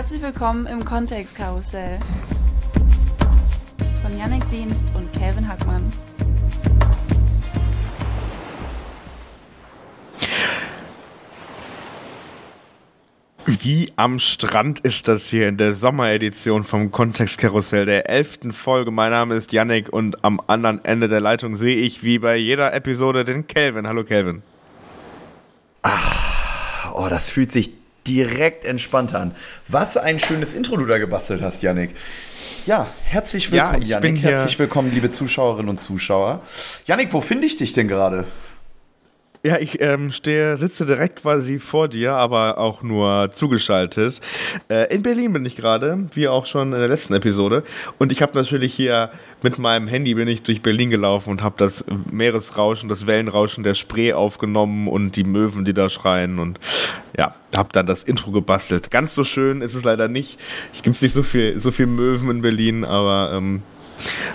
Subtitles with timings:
[0.00, 1.98] Herzlich willkommen im Kontextkarussell
[4.02, 5.92] von Yannick Dienst und Calvin Hackmann.
[13.44, 18.90] Wie am Strand ist das hier in der Sommeredition vom Kontextkarussell der elften Folge.
[18.90, 22.72] Mein Name ist Yannick und am anderen Ende der Leitung sehe ich wie bei jeder
[22.72, 23.86] Episode den Kelvin.
[23.86, 24.42] Hallo Kelvin.
[25.82, 29.34] Ach, oh, das fühlt sich direkt entspannt an.
[29.68, 31.90] Was ein schönes Intro du da gebastelt hast, Yannick.
[32.66, 34.22] Ja, herzlich willkommen, ja, Yannick.
[34.22, 36.42] Herzlich willkommen, liebe Zuschauerinnen und Zuschauer.
[36.86, 38.26] Yannick, wo finde ich dich denn gerade?
[39.42, 44.20] Ja, ich ähm, stehe, sitze direkt quasi vor dir, aber auch nur zugeschaltet.
[44.68, 47.62] Äh, in Berlin bin ich gerade, wie auch schon in der letzten Episode.
[47.98, 49.08] Und ich habe natürlich hier
[49.42, 53.74] mit meinem Handy bin ich durch Berlin gelaufen und habe das Meeresrauschen, das Wellenrauschen der
[53.74, 56.38] Spree aufgenommen und die Möwen, die da schreien.
[56.38, 56.60] Und
[57.16, 58.90] ja, habe dann das Intro gebastelt.
[58.90, 60.38] Ganz so schön ist es leider nicht.
[60.74, 63.62] Ich gibt nicht so viel, so viel Möwen in Berlin, aber ähm,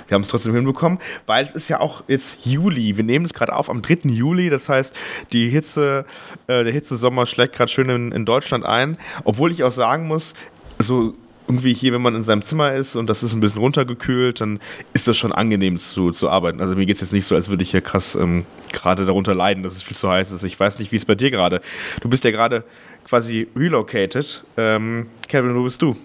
[0.07, 2.97] wir haben es trotzdem hinbekommen, weil es ist ja auch jetzt Juli.
[2.97, 4.09] Wir nehmen es gerade auf am 3.
[4.09, 4.49] Juli.
[4.49, 4.95] Das heißt,
[5.33, 6.05] die Hitze,
[6.47, 8.97] äh, der Hitzesommer schlägt gerade schön in, in Deutschland ein.
[9.23, 10.33] Obwohl ich auch sagen muss,
[10.79, 11.15] so
[11.47, 14.59] irgendwie hier, wenn man in seinem Zimmer ist und das ist ein bisschen runtergekühlt, dann
[14.93, 16.59] ist das schon angenehm zu, zu arbeiten.
[16.59, 19.35] Also mir geht es jetzt nicht so, als würde ich hier krass ähm, gerade darunter
[19.35, 20.43] leiden, dass es viel zu heiß ist.
[20.43, 21.61] Ich weiß nicht, wie es bei dir gerade.
[22.01, 22.63] Du bist ja gerade
[23.03, 24.43] quasi relocated.
[24.57, 25.95] Ähm, Kevin, wo bist du?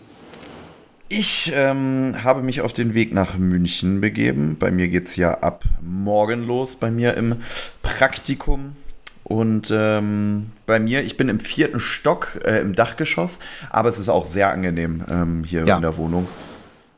[1.12, 4.56] Ich ähm, habe mich auf den Weg nach München begeben.
[4.56, 7.34] Bei mir geht es ja ab morgen los, bei mir im
[7.82, 8.76] Praktikum.
[9.24, 14.08] Und ähm, bei mir, ich bin im vierten Stock äh, im Dachgeschoss, aber es ist
[14.08, 15.74] auch sehr angenehm ähm, hier ja.
[15.74, 16.28] in der Wohnung.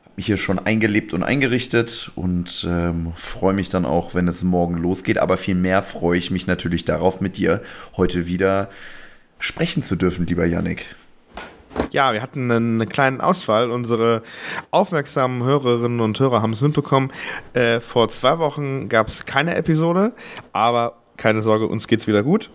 [0.03, 4.43] Habe mich hier schon eingelebt und eingerichtet und ähm, freue mich dann auch, wenn es
[4.43, 5.17] morgen losgeht.
[5.17, 7.63] Aber viel mehr freue ich mich natürlich darauf, mit dir
[7.97, 8.69] heute wieder
[9.39, 10.85] sprechen zu dürfen, lieber Yannick.
[11.91, 13.71] Ja, wir hatten einen kleinen Ausfall.
[13.71, 14.23] Unsere
[14.71, 17.11] aufmerksamen Hörerinnen und Hörer haben es mitbekommen.
[17.53, 20.13] Äh, vor zwei Wochen gab es keine Episode,
[20.53, 22.49] aber keine Sorge, uns geht's wieder gut.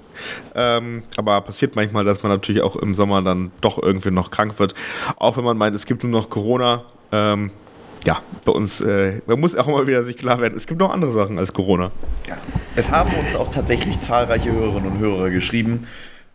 [0.54, 4.58] Ähm, aber passiert manchmal, dass man natürlich auch im Sommer dann doch irgendwie noch krank
[4.58, 4.74] wird.
[5.16, 6.84] Auch wenn man meint, es gibt nur noch Corona.
[7.12, 7.52] Ähm,
[8.04, 10.92] ja, bei uns, äh, man muss auch immer wieder sich klar werden, es gibt noch
[10.92, 11.90] andere Sachen als Corona.
[12.28, 12.36] Ja.
[12.76, 15.86] Es haben uns auch tatsächlich zahlreiche Hörerinnen und Hörer geschrieben,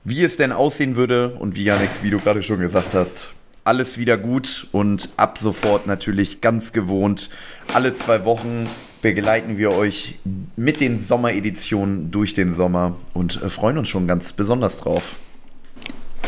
[0.03, 3.33] wie es denn aussehen würde und wie Janik, wie du gerade schon gesagt hast,
[3.63, 7.29] alles wieder gut und ab sofort natürlich ganz gewohnt.
[7.73, 8.67] Alle zwei Wochen
[9.01, 10.19] begleiten wir euch
[10.55, 15.19] mit den Sommereditionen durch den Sommer und äh, freuen uns schon ganz besonders drauf.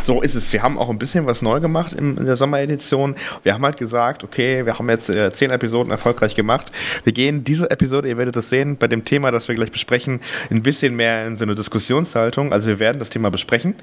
[0.03, 0.53] So ist es.
[0.53, 3.15] Wir haben auch ein bisschen was neu gemacht in, in der Sommeredition.
[3.41, 6.71] Wir haben halt gesagt, okay, wir haben jetzt äh, zehn Episoden erfolgreich gemacht.
[7.03, 10.19] Wir gehen diese Episode, ihr werdet das sehen, bei dem Thema, das wir gleich besprechen,
[10.51, 12.53] ein bisschen mehr in so eine Diskussionshaltung.
[12.53, 13.75] Also wir werden das Thema besprechen,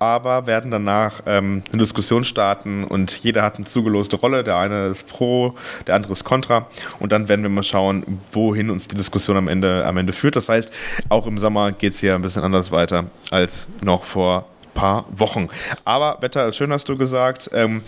[0.00, 4.42] aber werden danach ähm, eine Diskussion starten und jeder hat eine zugeloste Rolle.
[4.42, 5.54] Der eine ist pro,
[5.86, 6.66] der andere ist kontra.
[6.98, 10.34] Und dann werden wir mal schauen, wohin uns die Diskussion am Ende, am Ende führt.
[10.34, 10.72] Das heißt,
[11.08, 14.46] auch im Sommer geht es hier ein bisschen anders weiter als noch vor
[14.80, 15.48] paar Wochen.
[15.84, 17.50] Aber Wetter schön, hast du gesagt.
[17.52, 17.82] Ähm,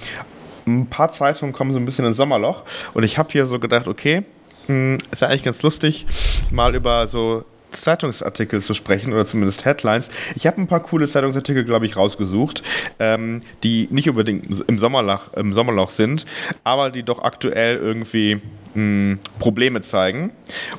[0.67, 2.65] ein paar Zeitungen kommen so ein bisschen ins Sommerloch.
[2.93, 4.25] Und ich habe hier so gedacht, okay,
[4.69, 6.07] mh, hm, ist ja eigentlich ganz lustig,
[6.51, 10.11] mal über so Zeitungsartikel zu sprechen oder zumindest Headlines.
[10.37, 12.63] Ich habe ein paar coole Zeitungsartikel, glaube ich, rausgesucht,
[12.99, 16.27] ähm, die nicht unbedingt im Sommerloch, im Sommerloch sind,
[16.65, 18.41] aber die doch aktuell irgendwie mh,
[18.75, 20.33] hm, Probleme zeigen.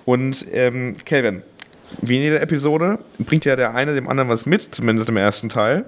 [0.06, 1.42] Und ähm, Kelvin,
[2.02, 5.50] wie in jeder Episode bringt ja der eine dem anderen was mit, zumindest im ersten
[5.50, 5.86] Teil,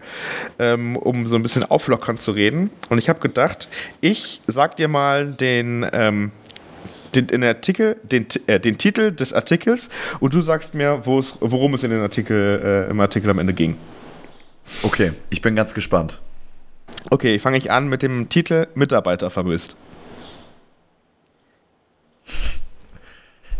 [0.60, 2.70] ähm, um so ein bisschen auflockern zu reden.
[2.90, 3.68] Und ich habe gedacht,
[4.02, 6.32] ich sag dir mal den, ähm,
[7.16, 9.90] den, den Artikel, den, äh, den Titel des Artikels
[10.20, 13.78] und du sagst mir, worum es in den Artikel, äh, im Artikel am Ende ging.
[14.84, 16.22] Okay, ich bin ganz gespannt.
[17.10, 19.76] Okay, fange ich an mit dem Titel Mitarbeiter vermisst.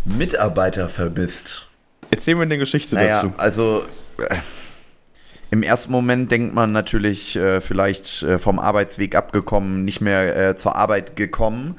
[0.04, 1.68] Mitarbeiter vermisst.
[2.12, 3.34] Erzähl mir eine Geschichte naja, dazu.
[3.38, 3.86] Also.
[4.18, 4.36] Äh,
[5.52, 10.56] im ersten Moment denkt man natürlich äh, vielleicht äh, vom Arbeitsweg abgekommen, nicht mehr äh,
[10.58, 11.76] zur Arbeit gekommen.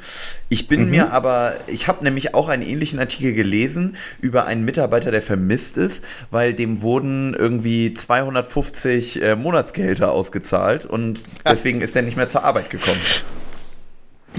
[0.49, 0.91] Ich bin mhm.
[0.91, 5.77] mir aber, ich habe nämlich auch einen ähnlichen Artikel gelesen über einen Mitarbeiter, der vermisst
[5.77, 12.29] ist, weil dem wurden irgendwie 250 äh, Monatsgehälter ausgezahlt und deswegen ist er nicht mehr
[12.29, 13.01] zur Arbeit gekommen.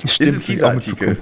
[0.06, 1.18] Stimmt, ist es dieser Artikel?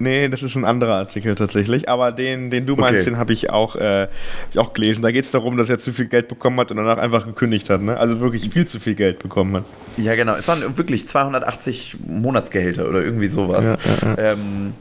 [0.00, 1.90] Nee, das ist ein anderer Artikel tatsächlich.
[1.90, 3.10] Aber den, den du meinst, okay.
[3.10, 4.08] den habe ich, auch, äh,
[4.50, 5.02] ich auch gelesen.
[5.02, 7.68] Da geht es darum, dass er zu viel Geld bekommen hat und danach einfach gekündigt
[7.68, 7.82] hat.
[7.82, 7.98] Ne?
[7.98, 9.64] Also wirklich viel zu viel Geld bekommen hat.
[9.98, 10.36] Ja, genau.
[10.36, 13.64] Es waren wirklich 280 Monatsgehälter oder irgendwie sowas.
[13.66, 13.76] Ja,
[14.08, 14.32] ja, ja.
[14.32, 14.72] Ähm,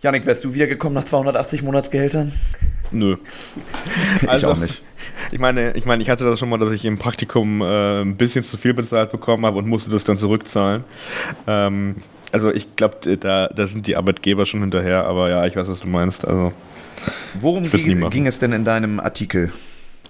[0.00, 2.30] Janik, wärst du wiedergekommen nach 280 Monatsgehältern?
[2.92, 3.16] Nö.
[4.28, 4.82] Also, ich auch nicht.
[5.32, 8.16] Ich meine, ich meine, ich hatte das schon mal, dass ich im Praktikum äh, ein
[8.16, 10.84] bisschen zu viel bezahlt bekommen habe und musste das dann zurückzahlen.
[11.46, 11.96] Ähm,
[12.34, 15.80] also ich glaube, da, da sind die Arbeitgeber schon hinterher, aber ja, ich weiß, was
[15.80, 16.26] du meinst.
[16.26, 16.52] Also,
[17.40, 19.52] Worum ging, ging es denn in deinem Artikel?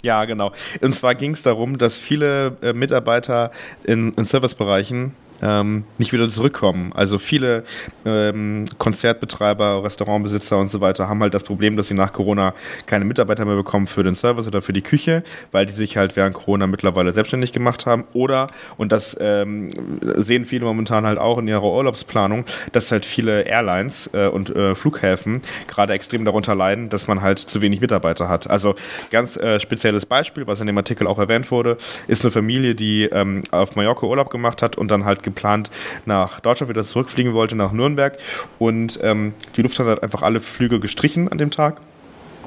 [0.03, 0.53] Ja, genau.
[0.81, 3.51] Und zwar ging es darum, dass viele äh, Mitarbeiter
[3.85, 5.13] in, in Servicebereichen
[5.45, 6.93] ähm, nicht wieder zurückkommen.
[6.95, 7.65] Also viele
[8.05, 12.55] ähm, Konzertbetreiber, Restaurantbesitzer und so weiter haben halt das Problem, dass sie nach Corona
[12.87, 16.17] keine Mitarbeiter mehr bekommen für den Service oder für die Küche, weil die sich halt
[16.17, 18.05] während Corona mittlerweile selbstständig gemacht haben.
[18.15, 18.47] Oder,
[18.79, 19.69] und das ähm,
[20.17, 24.75] sehen viele momentan halt auch in ihrer Urlaubsplanung, dass halt viele Airlines äh, und äh,
[24.75, 28.49] Flughäfen gerade extrem darunter leiden, dass man halt zu wenig Mitarbeiter hat.
[28.49, 28.75] Also
[29.11, 31.77] ganz äh, spezielles Beispiel, was in dem Artikel auch erwähnt wurde,
[32.09, 35.71] ist eine Familie, die ähm, auf Mallorca Urlaub gemacht hat und dann halt geplant
[36.07, 38.17] nach Deutschland wieder zurückfliegen wollte, nach Nürnberg.
[38.59, 41.81] Und ähm, die Lufthansa hat einfach alle Flüge gestrichen an dem Tag.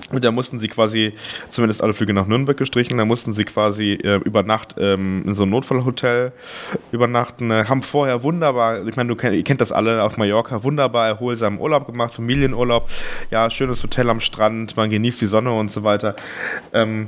[0.10, 1.14] Und da mussten sie quasi,
[1.50, 5.36] zumindest alle Flüge nach Nürnberg gestrichen, da mussten sie quasi äh, über Nacht ähm, in
[5.36, 6.32] so einem Notfallhotel
[6.94, 7.52] übernachten.
[7.52, 11.88] Äh, haben vorher wunderbar, ich meine, ihr kennt das alle auf Mallorca, wunderbar erholsamen Urlaub
[11.88, 12.90] gemacht, Familienurlaub.
[13.32, 16.16] Ja, schönes Hotel am Strand, man genießt die Sonne und so weiter.
[16.72, 17.08] Ähm,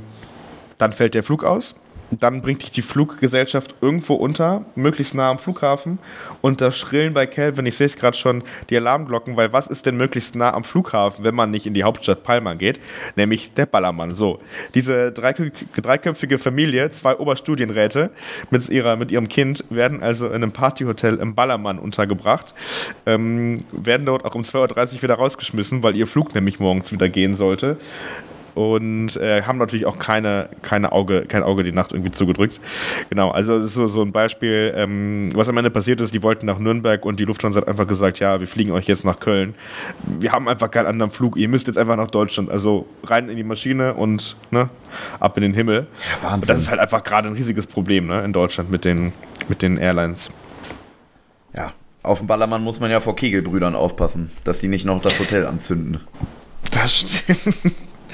[0.76, 1.74] dann fällt der Flug aus
[2.10, 5.98] dann bringt dich die Fluggesellschaft irgendwo unter, möglichst nah am Flughafen.
[6.40, 9.86] Und da schrillen bei Kelvin, ich sehe es gerade schon, die Alarmglocken, weil was ist
[9.86, 12.80] denn möglichst nah am Flughafen, wenn man nicht in die Hauptstadt Palma geht?
[13.16, 14.14] Nämlich der Ballermann.
[14.14, 14.38] So,
[14.74, 18.10] diese dreiköpfige Familie, zwei Oberstudienräte
[18.50, 22.54] mit, ihrer, mit ihrem Kind, werden also in einem Partyhotel im Ballermann untergebracht,
[23.06, 27.08] ähm, werden dort auch um 2.30 Uhr wieder rausgeschmissen, weil ihr Flug nämlich morgens wieder
[27.08, 27.76] gehen sollte
[28.54, 32.60] und äh, haben natürlich auch keine, keine Auge, kein Auge die Nacht irgendwie zugedrückt.
[33.08, 36.22] Genau, also das ist so, so ein Beispiel, ähm, was am Ende passiert ist, die
[36.22, 39.20] wollten nach Nürnberg und die Lufthansa hat einfach gesagt, ja, wir fliegen euch jetzt nach
[39.20, 39.54] Köln.
[40.04, 43.36] Wir haben einfach keinen anderen Flug, ihr müsst jetzt einfach nach Deutschland, also rein in
[43.36, 44.68] die Maschine und ne,
[45.18, 45.86] ab in den Himmel.
[46.10, 46.34] Ja, Wahnsinn.
[46.34, 49.12] Und das ist halt einfach gerade ein riesiges Problem ne, in Deutschland mit den,
[49.48, 50.30] mit den Airlines.
[51.56, 55.18] Ja, auf dem Ballermann muss man ja vor Kegelbrüdern aufpassen, dass sie nicht noch das
[55.18, 56.00] Hotel anzünden.
[56.70, 57.56] Das stimmt.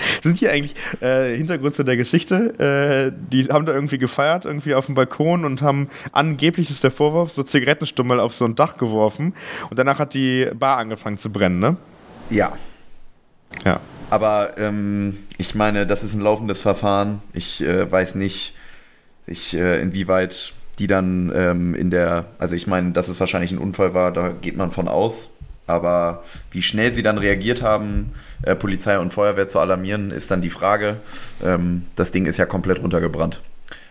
[0.22, 2.58] Sind hier eigentlich äh, Hintergrund zu der Geschichte?
[2.58, 6.90] Äh, die haben da irgendwie gefeiert, irgendwie auf dem Balkon und haben angeblich ist der
[6.90, 9.34] Vorwurf so Zigarettenstummel auf so ein Dach geworfen
[9.70, 11.76] und danach hat die Bar angefangen zu brennen, ne?
[12.30, 12.52] Ja.
[13.64, 13.80] Ja.
[14.10, 17.22] Aber ähm, ich meine, das ist ein laufendes Verfahren.
[17.32, 18.54] Ich äh, weiß nicht,
[19.26, 23.58] ich, äh, inwieweit die dann ähm, in der, also ich meine, dass es wahrscheinlich ein
[23.58, 25.35] Unfall war, da geht man von aus.
[25.66, 30.40] Aber wie schnell sie dann reagiert haben, äh, Polizei und Feuerwehr zu alarmieren, ist dann
[30.40, 30.98] die Frage.
[31.42, 33.40] Ähm, das Ding ist ja komplett runtergebrannt.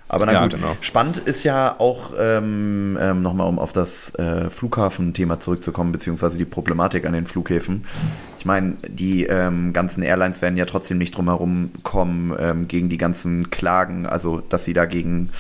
[0.07, 0.77] Aber na ja, gut, genau.
[0.81, 6.45] spannend ist ja auch ähm, ähm, nochmal, um auf das äh, Flughafenthema zurückzukommen, beziehungsweise die
[6.45, 7.85] Problematik an den Flughäfen.
[8.37, 12.87] Ich meine, die ähm, ganzen Airlines werden ja trotzdem nicht drum herum kommen ähm, gegen
[12.87, 15.31] die ganzen Klagen, also dass sie dagegen,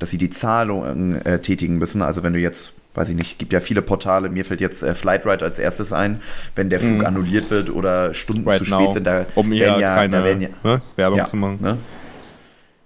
[0.00, 2.02] dass sie die Zahlungen äh, tätigen müssen.
[2.02, 4.94] Also wenn du jetzt weiß ich nicht, gibt ja viele Portale, mir fällt jetzt äh,
[4.94, 6.20] Flightride als erstes ein,
[6.56, 7.06] wenn der Flug mm.
[7.06, 8.92] annulliert wird oder Stunden right zu spät now.
[8.92, 11.58] sind, da um werden ja, keine da werden ja, ne, Werbung ja, zu machen.
[11.60, 11.78] Ne?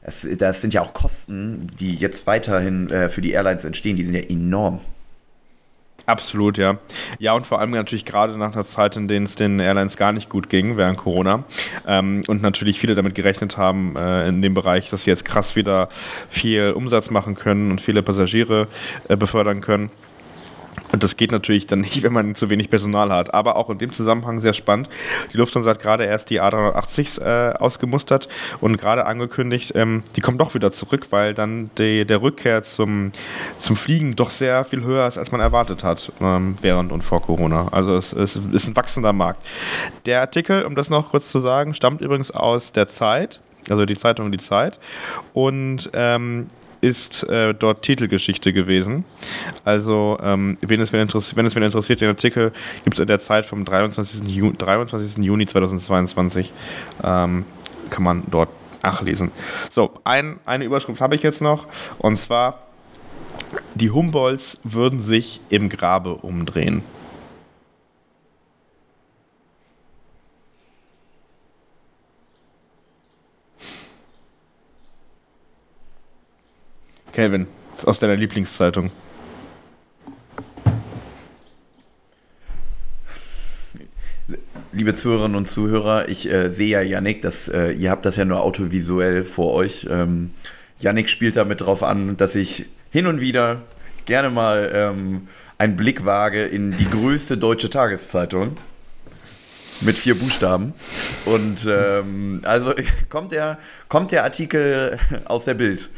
[0.02, 4.04] Es, das sind ja auch Kosten, die jetzt weiterhin äh, für die Airlines entstehen, die
[4.04, 4.80] sind ja enorm.
[6.06, 6.78] Absolut, ja.
[7.18, 10.12] Ja, und vor allem natürlich gerade nach der Zeit, in der es den Airlines gar
[10.12, 11.44] nicht gut ging während Corona
[11.86, 15.54] ähm, und natürlich viele damit gerechnet haben äh, in dem Bereich, dass sie jetzt krass
[15.54, 15.88] wieder
[16.28, 18.66] viel Umsatz machen können und viele Passagiere
[19.08, 19.90] äh, befördern können.
[20.90, 23.34] Und das geht natürlich dann nicht, wenn man zu wenig Personal hat.
[23.34, 24.88] Aber auch in dem Zusammenhang sehr spannend.
[25.32, 28.28] Die Lufthansa hat gerade erst die A380s äh, ausgemustert
[28.60, 33.12] und gerade angekündigt, ähm, die kommen doch wieder zurück, weil dann die, der Rückkehr zum,
[33.58, 37.22] zum Fliegen doch sehr viel höher ist, als man erwartet hat ähm, während und vor
[37.22, 37.68] Corona.
[37.72, 39.44] Also es, es ist ein wachsender Markt.
[40.06, 43.96] Der Artikel, um das noch kurz zu sagen, stammt übrigens aus der Zeit also die
[43.96, 44.78] Zeitung Die Zeit.
[45.34, 46.48] Und ähm,
[46.82, 49.04] ist äh, dort Titelgeschichte gewesen.
[49.64, 52.52] Also, ähm, wen es, wenn, wenn es wen interessiert, den Artikel
[52.84, 54.26] gibt es in der Zeit vom 23.
[54.28, 55.24] Juni, 23.
[55.24, 56.52] Juni 2022.
[57.02, 57.44] Ähm,
[57.88, 58.48] kann man dort
[58.82, 59.30] nachlesen.
[59.70, 61.66] So, ein, eine Überschrift habe ich jetzt noch.
[61.98, 62.66] Und zwar,
[63.74, 66.82] die Humboldts würden sich im Grabe umdrehen.
[77.12, 77.46] Kelvin,
[77.84, 78.90] aus deiner Lieblingszeitung.
[84.72, 88.24] Liebe Zuhörerinnen und Zuhörer, ich äh, sehe ja Yannick, das, äh, ihr habt das ja
[88.24, 89.86] nur autovisuell vor euch.
[89.90, 90.30] Ähm,
[90.80, 93.60] Yannick spielt damit drauf an, dass ich hin und wieder
[94.06, 95.28] gerne mal ähm,
[95.58, 98.56] einen Blick wage in die größte deutsche Tageszeitung.
[99.82, 100.72] mit vier Buchstaben.
[101.26, 102.72] Und ähm, also
[103.10, 105.90] kommt der, kommt der Artikel aus der Bild.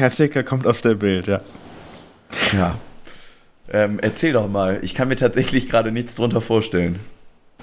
[0.00, 1.40] Artikel kommt aus der Bild, ja.
[2.52, 2.78] Ja.
[3.70, 4.78] Ähm, erzähl doch mal.
[4.82, 7.00] Ich kann mir tatsächlich gerade nichts drunter vorstellen.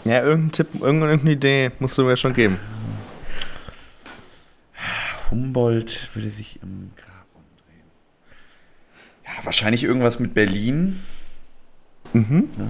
[0.06, 2.60] Ja, irgendein Tipp, irgendeine Idee musst du mir schon geben.
[5.32, 7.90] Humboldt würde sich im Grab umdrehen.
[9.26, 11.00] Ja, wahrscheinlich irgendwas mit Berlin.
[12.14, 12.50] Mhm.
[12.58, 12.68] Ja,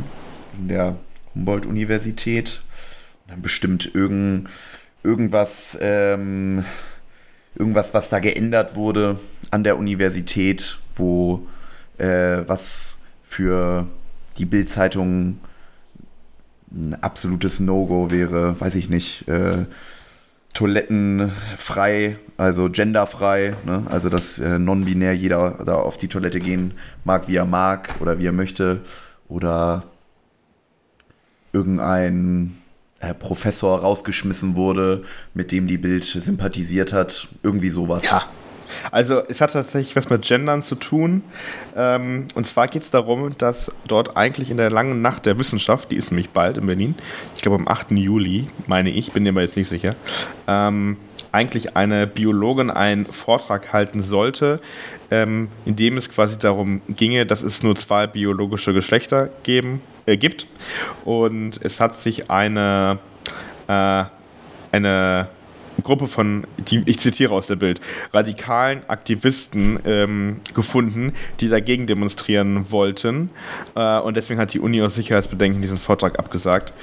[0.57, 0.97] in der
[1.33, 2.61] Humboldt-Universität.
[3.27, 4.49] Dann bestimmt irgend,
[5.03, 6.63] irgendwas, ähm,
[7.55, 9.19] irgendwas, was da geändert wurde
[9.51, 11.47] an der Universität, wo
[11.97, 13.87] äh, was für
[14.37, 15.39] die Bildzeitung
[16.71, 19.65] ein absolutes No-Go wäre, weiß ich nicht, äh,
[20.53, 23.83] toilettenfrei, also genderfrei, ne?
[23.89, 26.73] also dass äh, non-binär jeder da auf die Toilette gehen
[27.03, 28.81] mag, wie er mag oder wie er möchte
[29.27, 29.83] oder
[31.51, 32.55] irgendein
[32.99, 38.05] äh, Professor rausgeschmissen wurde, mit dem die Bild sympathisiert hat, irgendwie sowas.
[38.05, 38.23] Ja,
[38.91, 41.23] also es hat tatsächlich was mit Gendern zu tun.
[41.75, 45.91] Ähm, und zwar geht es darum, dass dort eigentlich in der langen Nacht der Wissenschaft,
[45.91, 46.95] die ist nämlich bald in Berlin,
[47.35, 47.91] ich glaube am 8.
[47.91, 49.95] Juli, meine ich, bin mir aber jetzt nicht sicher,
[50.47, 50.97] ähm,
[51.35, 54.61] eigentlich eine Biologin einen Vortrag halten sollte,
[55.11, 60.15] ähm, in dem es quasi darum ginge, dass es nur zwei biologische Geschlechter geben, äh,
[60.15, 60.47] gibt.
[61.03, 62.99] Und es hat sich eine,
[63.67, 64.05] äh,
[64.71, 65.27] eine
[65.83, 67.79] Gruppe von, die, ich zitiere aus der Bild,
[68.13, 73.29] radikalen Aktivisten ähm, gefunden, die dagegen demonstrieren wollten.
[73.75, 76.73] Äh, und deswegen hat die Uni aus Sicherheitsbedenken diesen Vortrag abgesagt.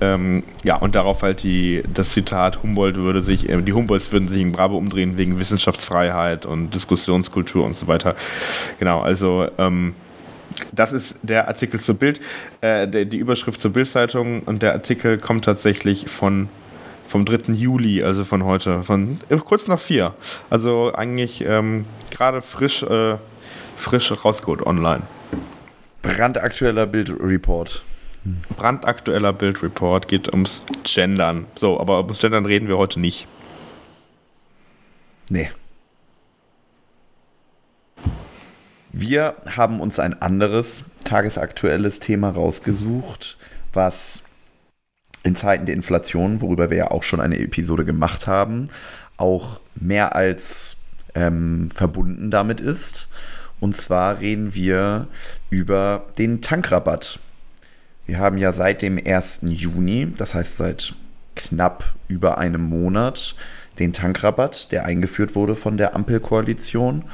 [0.00, 4.28] Ähm, ja, und darauf halt die, das Zitat, Humboldt würde sich, äh, die Humboldts würden
[4.28, 8.14] sich in Bravo umdrehen wegen Wissenschaftsfreiheit und Diskussionskultur und so weiter.
[8.78, 9.94] Genau, also ähm,
[10.72, 12.20] das ist der Artikel zur Bild,
[12.60, 16.48] äh, die Überschrift zur Bildzeitung und der Artikel kommt tatsächlich von
[17.08, 17.52] vom 3.
[17.52, 20.14] Juli, also von heute, von äh, kurz nach vier.
[20.50, 23.16] Also eigentlich ähm, gerade frisch, äh,
[23.76, 25.02] frisch rausgeholt online.
[26.02, 27.82] Brandaktueller Bildreport.
[28.56, 31.46] Brandaktueller Bildreport geht ums Gendern.
[31.56, 33.26] So, aber ums Gendern reden wir heute nicht.
[35.28, 35.50] Nee.
[38.92, 43.38] Wir haben uns ein anderes tagesaktuelles Thema rausgesucht,
[43.72, 44.24] was
[45.24, 48.68] in Zeiten der Inflation, worüber wir ja auch schon eine Episode gemacht haben,
[49.16, 50.76] auch mehr als
[51.14, 53.08] ähm, verbunden damit ist.
[53.58, 55.08] Und zwar reden wir
[55.50, 57.18] über den Tankrabatt.
[58.06, 59.40] Wir haben ja seit dem 1.
[59.44, 60.94] Juni, das heißt seit
[61.34, 63.34] knapp über einem Monat,
[63.78, 67.04] den Tankrabatt, der eingeführt wurde von der Ampelkoalition.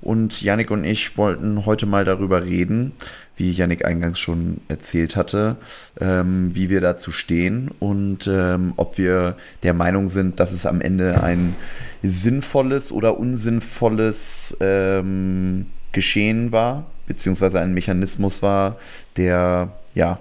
[0.00, 2.92] Und Yannick und ich wollten heute mal darüber reden,
[3.40, 5.56] wie Yannick eingangs schon erzählt hatte,
[5.98, 10.82] ähm, wie wir dazu stehen und ähm, ob wir der Meinung sind, dass es am
[10.82, 11.56] Ende ein
[12.02, 18.76] sinnvolles oder unsinnvolles ähm, Geschehen war, beziehungsweise ein Mechanismus war,
[19.16, 20.20] der ja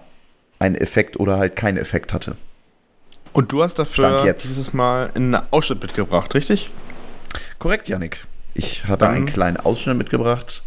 [0.58, 2.36] einen Effekt oder halt keinen Effekt hatte.
[3.34, 6.72] Und du hast dafür dieses Mal einen Ausschnitt mitgebracht, richtig?
[7.60, 8.26] Korrekt, Yannick.
[8.54, 10.64] Ich habe einen kleinen Ausschnitt mitgebracht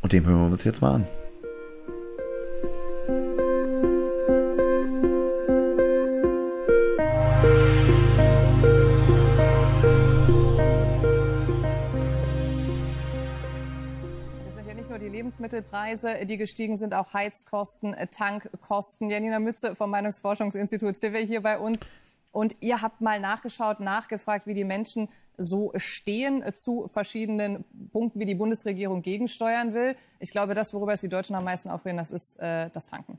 [0.00, 1.06] und den hören wir uns jetzt mal an.
[15.32, 19.08] Lebensmittelpreise, die gestiegen sind, auch Heizkosten, Tankkosten.
[19.08, 21.86] Janina Mütze vom Meinungsforschungsinstitut CW hier bei uns.
[22.32, 25.08] Und ihr habt mal nachgeschaut, nachgefragt, wie die Menschen
[25.38, 29.96] so stehen zu verschiedenen Punkten, wie die Bundesregierung gegensteuern will.
[30.18, 33.18] Ich glaube, das, worüber es die Deutschen am meisten aufregen, das ist äh, das Tanken.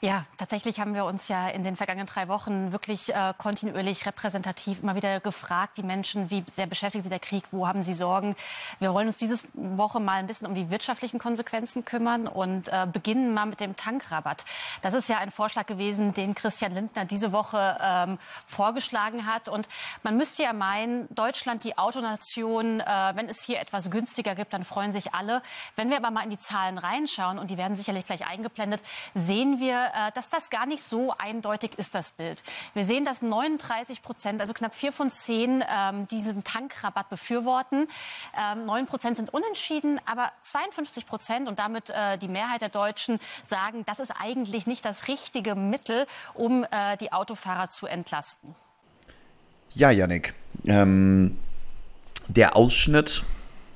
[0.00, 4.80] Ja, tatsächlich haben wir uns ja in den vergangenen drei Wochen wirklich äh, kontinuierlich repräsentativ
[4.80, 8.36] immer wieder gefragt, die Menschen, wie sehr beschäftigt sie der Krieg, wo haben sie Sorgen.
[8.78, 12.86] Wir wollen uns diese Woche mal ein bisschen um die wirtschaftlichen Konsequenzen kümmern und äh,
[12.92, 14.44] beginnen mal mit dem Tankrabatt.
[14.82, 19.48] Das ist ja ein Vorschlag gewesen, den Christian Lindner diese Woche ähm, vorgeschlagen hat.
[19.48, 19.66] Und
[20.04, 22.84] man müsste ja meinen, Deutschland, die Autonation, äh,
[23.16, 25.42] wenn es hier etwas günstiger gibt, dann freuen sich alle.
[25.74, 28.80] Wenn wir aber mal in die Zahlen reinschauen, und die werden sicherlich gleich eingeblendet,
[29.16, 32.42] sehen wir, dass das gar nicht so eindeutig ist, das Bild.
[32.74, 37.88] Wir sehen, dass 39 Prozent, also knapp vier von zehn, ähm, diesen Tankrabatt befürworten.
[38.36, 43.18] Ähm, neun Prozent sind unentschieden, aber 52 Prozent und damit äh, die Mehrheit der Deutschen
[43.42, 48.54] sagen, das ist eigentlich nicht das richtige Mittel, um äh, die Autofahrer zu entlasten.
[49.74, 50.34] Ja, Yannick.
[50.66, 51.38] Ähm,
[52.28, 53.24] der Ausschnitt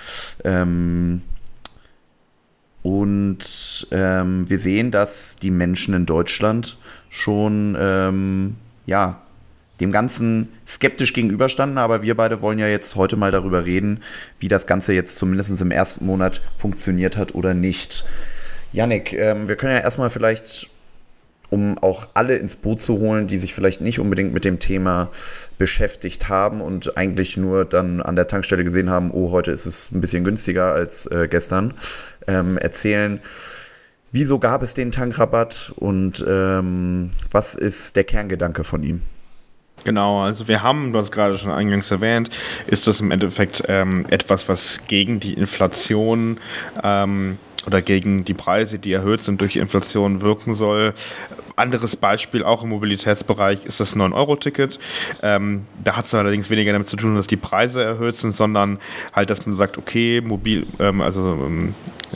[0.44, 1.22] Ähm,
[2.84, 6.78] und ähm, wir sehen, dass die Menschen in Deutschland
[7.10, 8.56] schon, ähm,
[8.86, 9.22] ja,
[9.80, 14.02] dem Ganzen skeptisch gegenüberstanden, aber wir beide wollen ja jetzt heute mal darüber reden,
[14.40, 18.06] wie das Ganze jetzt zumindest im ersten Monat funktioniert hat oder nicht.
[18.74, 20.70] Yannick, ähm, wir können ja erstmal vielleicht,
[21.50, 25.10] um auch alle ins Boot zu holen, die sich vielleicht nicht unbedingt mit dem Thema
[25.58, 29.92] beschäftigt haben und eigentlich nur dann an der Tankstelle gesehen haben, oh, heute ist es
[29.92, 31.74] ein bisschen günstiger als äh, gestern,
[32.28, 33.22] ähm, erzählen,
[34.12, 39.02] wieso gab es den Tankrabatt und ähm, was ist der Kerngedanke von ihm?
[39.84, 42.30] Genau, also wir haben, du hast gerade schon eingangs erwähnt,
[42.66, 46.40] ist das im Endeffekt ähm, etwas, was gegen die Inflation
[46.84, 50.94] ähm, oder gegen die Preise, die erhöht sind durch Inflation, wirken soll.
[51.58, 54.80] Anderes Beispiel auch im Mobilitätsbereich ist das 9-Euro-Ticket.
[55.22, 58.80] Ähm, da hat es allerdings weniger damit zu tun, dass die Preise erhöht sind, sondern
[59.14, 61.74] halt, dass man sagt, okay, mobil, ähm, also ähm,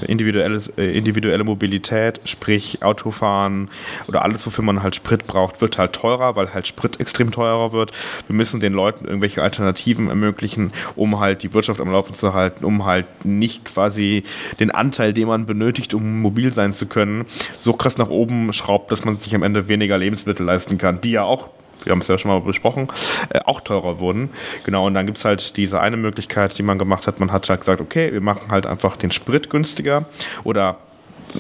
[0.08, 3.70] individuelle, äh, individuelle Mobilität, sprich Autofahren
[4.08, 7.72] oder alles, wofür man halt Sprit braucht, wird halt teurer, weil halt Sprit extrem teurer
[7.72, 7.92] wird.
[8.28, 12.64] Wir müssen den Leuten irgendwelche Alternativen ermöglichen, um halt die Wirtschaft am Laufen zu halten,
[12.66, 14.24] um halt nicht quasi
[14.60, 17.26] den Anteil, den man benötigt, um mobil sein zu können,
[17.60, 21.12] so krass nach oben schraubt, dass man sich am Ende weniger Lebensmittel leisten kann, die
[21.12, 21.50] ja auch
[21.84, 22.88] wir haben es ja schon mal besprochen,
[23.30, 24.30] äh, auch teurer wurden.
[24.64, 27.20] Genau, und dann gibt es halt diese eine Möglichkeit, die man gemacht hat.
[27.20, 30.06] Man hat halt gesagt, okay, wir machen halt einfach den Sprit günstiger
[30.44, 30.78] oder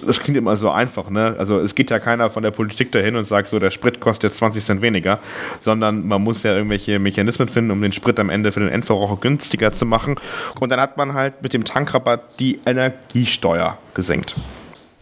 [0.06, 1.36] das klingt immer so einfach, ne?
[1.38, 4.32] Also es geht ja keiner von der Politik dahin und sagt so, der Sprit kostet
[4.32, 5.20] jetzt 20 Cent weniger,
[5.60, 9.18] sondern man muss ja irgendwelche Mechanismen finden, um den Sprit am Ende für den Endverbraucher
[9.18, 10.16] günstiger zu machen.
[10.62, 14.38] Und dann hat man halt mit dem Tankrabatt die Energiesteuer gesenkt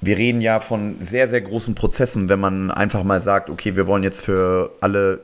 [0.01, 3.87] wir reden ja von sehr, sehr großen Prozessen, wenn man einfach mal sagt, okay, wir
[3.87, 5.19] wollen jetzt für alle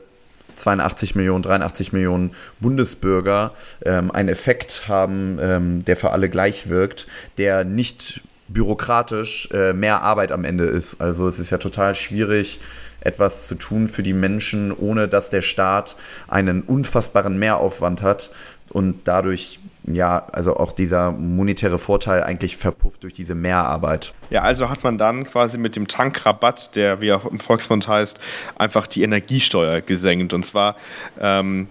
[0.56, 3.52] 82 Millionen, 83 Millionen Bundesbürger
[3.84, 7.06] ähm, einen Effekt haben, ähm, der für alle gleich wirkt,
[7.38, 11.00] der nicht bürokratisch äh, mehr Arbeit am Ende ist.
[11.00, 12.60] Also es ist ja total schwierig,
[13.00, 15.96] etwas zu tun für die Menschen, ohne dass der Staat
[16.28, 18.30] einen unfassbaren Mehraufwand hat
[18.70, 24.14] und dadurch ja, also auch dieser monetäre Vorteil eigentlich verpufft durch diese Mehrarbeit.
[24.30, 28.18] Ja, also hat man dann quasi mit dem Tankrabatt, der wie auch im Volksmund heißt,
[28.56, 30.32] einfach die Energiesteuer gesenkt.
[30.32, 30.76] Und zwar
[31.20, 31.68] ähm,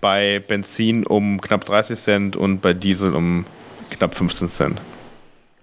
[0.00, 3.44] bei Benzin um knapp 30 Cent und bei Diesel um
[3.90, 4.80] knapp 15 Cent.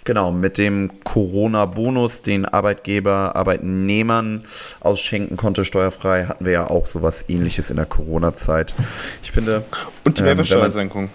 [0.03, 4.45] Genau, mit dem Corona-Bonus, den Arbeitgeber Arbeitnehmern
[4.79, 8.75] ausschenken konnte, steuerfrei, hatten wir ja auch sowas ähnliches in der Corona-Zeit.
[9.23, 9.65] Ich finde.
[10.05, 11.09] Und die ähm, Mehrwertsteuersenkung.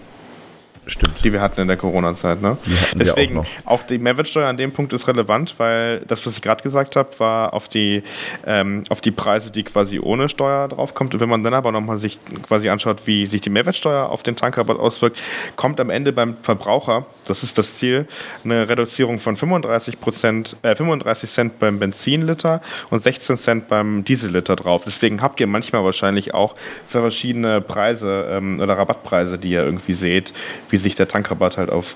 [0.87, 1.23] Stimmt.
[1.23, 2.57] Die wir hatten in der Corona-Zeit, ne?
[2.65, 3.71] Die hatten Deswegen, wir auch, noch.
[3.71, 7.09] auch die Mehrwertsteuer an dem Punkt ist relevant, weil das, was ich gerade gesagt habe,
[7.19, 8.01] war auf die,
[8.47, 11.13] ähm, auf die Preise, die quasi ohne Steuer draufkommt.
[11.13, 14.35] Und wenn man dann aber nochmal sich quasi anschaut, wie sich die Mehrwertsteuer auf den
[14.35, 15.19] Tankrabatt auswirkt,
[15.55, 18.07] kommt am Ende beim Verbraucher, das ist das Ziel,
[18.43, 24.55] eine Reduzierung von 35 Prozent, äh, 35 Cent beim Benzinliter und 16 Cent beim Dieselliter
[24.55, 24.83] drauf.
[24.85, 26.55] Deswegen habt ihr manchmal wahrscheinlich auch
[26.87, 30.33] für verschiedene Preise ähm, oder Rabattpreise, die ihr irgendwie seht,
[30.71, 31.95] wie sich der Tankrabatt halt auf,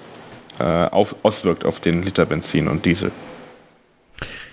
[0.59, 3.11] äh, auf, auswirkt auf den Liter Benzin und Diesel.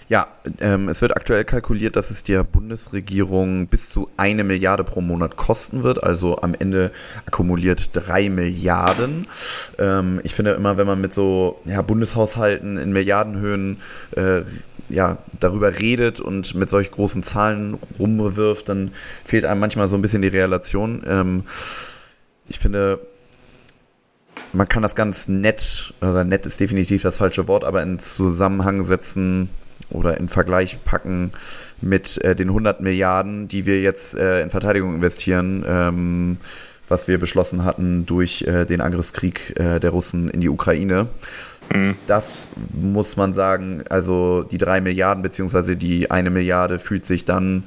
[0.09, 0.27] Ja,
[0.61, 5.37] ähm, es wird aktuell kalkuliert, dass es der Bundesregierung bis zu eine Milliarde pro Monat
[5.39, 6.91] kosten wird, also am Ende
[7.25, 9.27] akkumuliert drei Milliarden.
[9.79, 13.79] Ähm, ich finde immer, wenn man mit so ja, Bundeshaushalten in Milliardenhöhen
[14.15, 14.43] äh,
[14.91, 18.91] ja, darüber redet und mit solch großen Zahlen rumwirft, dann
[19.25, 21.03] fehlt einem manchmal so ein bisschen die Relation.
[21.07, 21.45] Ähm,
[22.49, 23.01] ich finde,
[24.53, 28.85] man kann das ganz nett, oder nett ist definitiv das falsche Wort, aber in Zusammenhang
[28.85, 29.49] setzen
[29.91, 31.33] oder in Vergleich packen
[31.81, 36.37] mit äh, den 100 Milliarden, die wir jetzt äh, in Verteidigung investieren, ähm,
[36.89, 41.09] was wir beschlossen hatten durch äh, den Angriffskrieg äh, der Russen in die Ukraine.
[41.73, 41.97] Mhm.
[42.07, 47.65] Das muss man sagen, also die drei Milliarden beziehungsweise die eine Milliarde fühlt sich dann,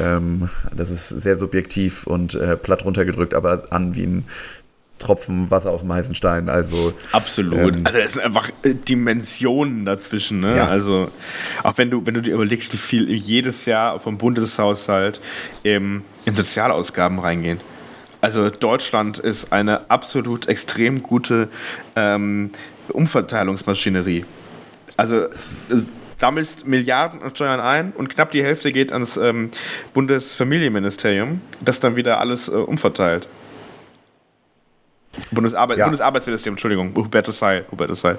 [0.00, 4.24] ähm, das ist sehr subjektiv und äh, platt runtergedrückt, aber an wie ein
[5.04, 6.48] Tropfen Wasser auf dem heißen Stein.
[6.48, 7.76] Also absolut.
[7.76, 10.40] Ähm, also es sind einfach äh, Dimensionen dazwischen.
[10.40, 10.56] Ne?
[10.56, 10.68] Ja.
[10.68, 11.10] Also
[11.62, 15.20] auch wenn du wenn du dir überlegst, wie viel jedes Jahr vom Bundeshaushalt
[15.64, 17.60] ähm, in Sozialausgaben reingehen.
[18.20, 21.48] Also Deutschland ist eine absolut extrem gute
[21.94, 22.50] ähm,
[22.88, 24.24] Umverteilungsmaschinerie.
[24.96, 25.26] Also
[26.16, 29.50] sammelst Milliarden an Steuern ein und knapp die Hälfte geht ans ähm,
[29.92, 33.28] Bundesfamilienministerium, das dann wieder alles äh, umverteilt.
[35.30, 35.84] Bundesarbeit, ja.
[35.84, 38.18] Bundesarbeitsministerium, Entschuldigung, Hubertus Heil, Hubertus Heil.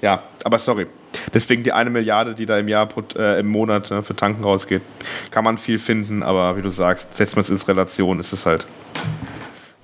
[0.00, 0.86] Ja, aber sorry.
[1.32, 4.82] Deswegen die eine Milliarde, die da im Jahr, äh, im Monat äh, für Tanken rausgeht.
[5.30, 8.46] Kann man viel finden, aber wie du sagst, setzt man es ins Relation, ist es
[8.46, 8.66] halt.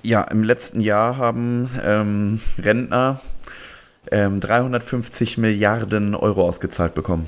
[0.01, 3.19] Ja, im letzten Jahr haben ähm, Rentner
[4.11, 7.27] ähm, 350 Milliarden Euro ausgezahlt bekommen.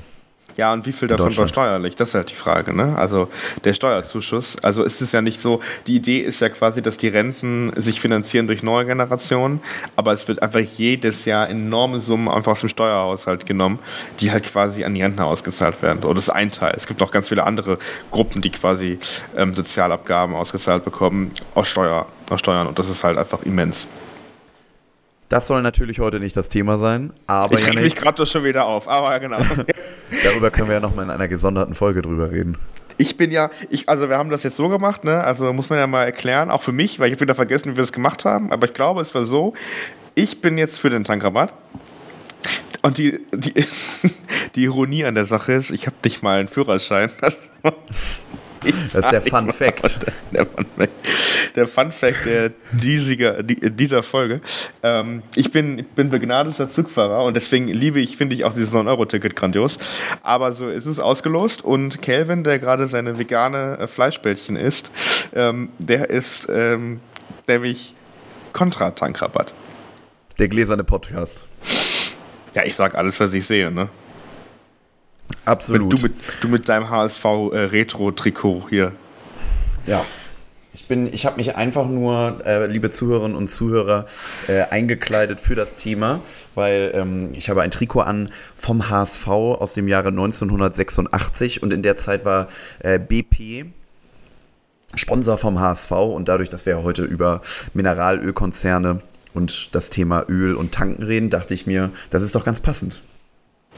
[0.56, 1.94] Ja, und wie viel davon war steuerlich?
[1.94, 2.96] Das ist halt die Frage, ne?
[2.96, 3.28] Also
[3.64, 4.56] der Steuerzuschuss.
[4.62, 8.00] Also ist es ja nicht so, die Idee ist ja quasi, dass die Renten sich
[8.00, 9.60] finanzieren durch neue Generationen,
[9.96, 13.78] aber es wird einfach jedes Jahr enorme Summen einfach aus dem Steuerhaushalt genommen,
[14.20, 16.04] die halt quasi an die Rentner ausgezahlt werden.
[16.04, 16.74] Oder das ist ein Teil.
[16.76, 17.78] Es gibt noch ganz viele andere
[18.10, 18.98] Gruppen, die quasi
[19.36, 23.86] ähm, Sozialabgaben ausgezahlt bekommen aus, Steuer, aus Steuern und das ist halt einfach immens.
[25.32, 27.58] Das soll natürlich heute nicht das Thema sein, aber.
[27.58, 29.38] Ich reg mich gerade schon wieder auf, aber genau.
[30.24, 32.58] Darüber können wir ja nochmal in einer gesonderten Folge drüber reden.
[32.98, 35.24] Ich bin ja, ich, also wir haben das jetzt so gemacht, ne?
[35.24, 37.76] Also muss man ja mal erklären, auch für mich, weil ich habe wieder vergessen, wie
[37.78, 39.54] wir das gemacht haben, aber ich glaube, es war so,
[40.14, 41.54] ich bin jetzt für den Tankrabatt.
[42.82, 43.54] Und die, die,
[44.54, 47.10] die Ironie an der Sache ist, ich habe nicht mal einen Führerschein.
[48.92, 50.00] Das ist der Fun Fact.
[50.32, 50.92] Der Fun Fact,
[51.56, 54.40] der Fun Fact der diesiger, dieser Folge.
[54.82, 59.36] Ähm, ich bin, bin begnadeter Zugfahrer und deswegen liebe ich, finde ich auch dieses 9-Euro-Ticket
[59.36, 59.78] grandios.
[60.22, 64.90] Aber so ist es ausgelost und Kelvin, der gerade seine vegane äh, Fleischbällchen isst,
[65.34, 67.00] ähm, der ist ähm,
[67.46, 67.94] nämlich
[68.52, 69.54] Kontra-Tankrabatt.
[70.38, 71.46] Der gläserne Podcast.
[72.54, 73.88] Ja, ich sag alles, was ich sehe, ne?
[75.44, 75.98] Absolut.
[75.98, 78.92] Du mit, du mit deinem HSV-Retro-Trikot äh, hier.
[79.86, 80.04] Ja.
[80.74, 84.06] Ich, ich habe mich einfach nur, äh, liebe Zuhörerinnen und Zuhörer,
[84.48, 86.20] äh, eingekleidet für das Thema,
[86.54, 91.82] weil ähm, ich habe ein Trikot an vom HSV aus dem Jahre 1986 und in
[91.82, 93.66] der Zeit war äh, BP
[94.94, 97.42] Sponsor vom HSV und dadurch, dass wir heute über
[97.74, 99.02] Mineralölkonzerne
[99.34, 103.02] und das Thema Öl und Tanken reden, dachte ich mir, das ist doch ganz passend.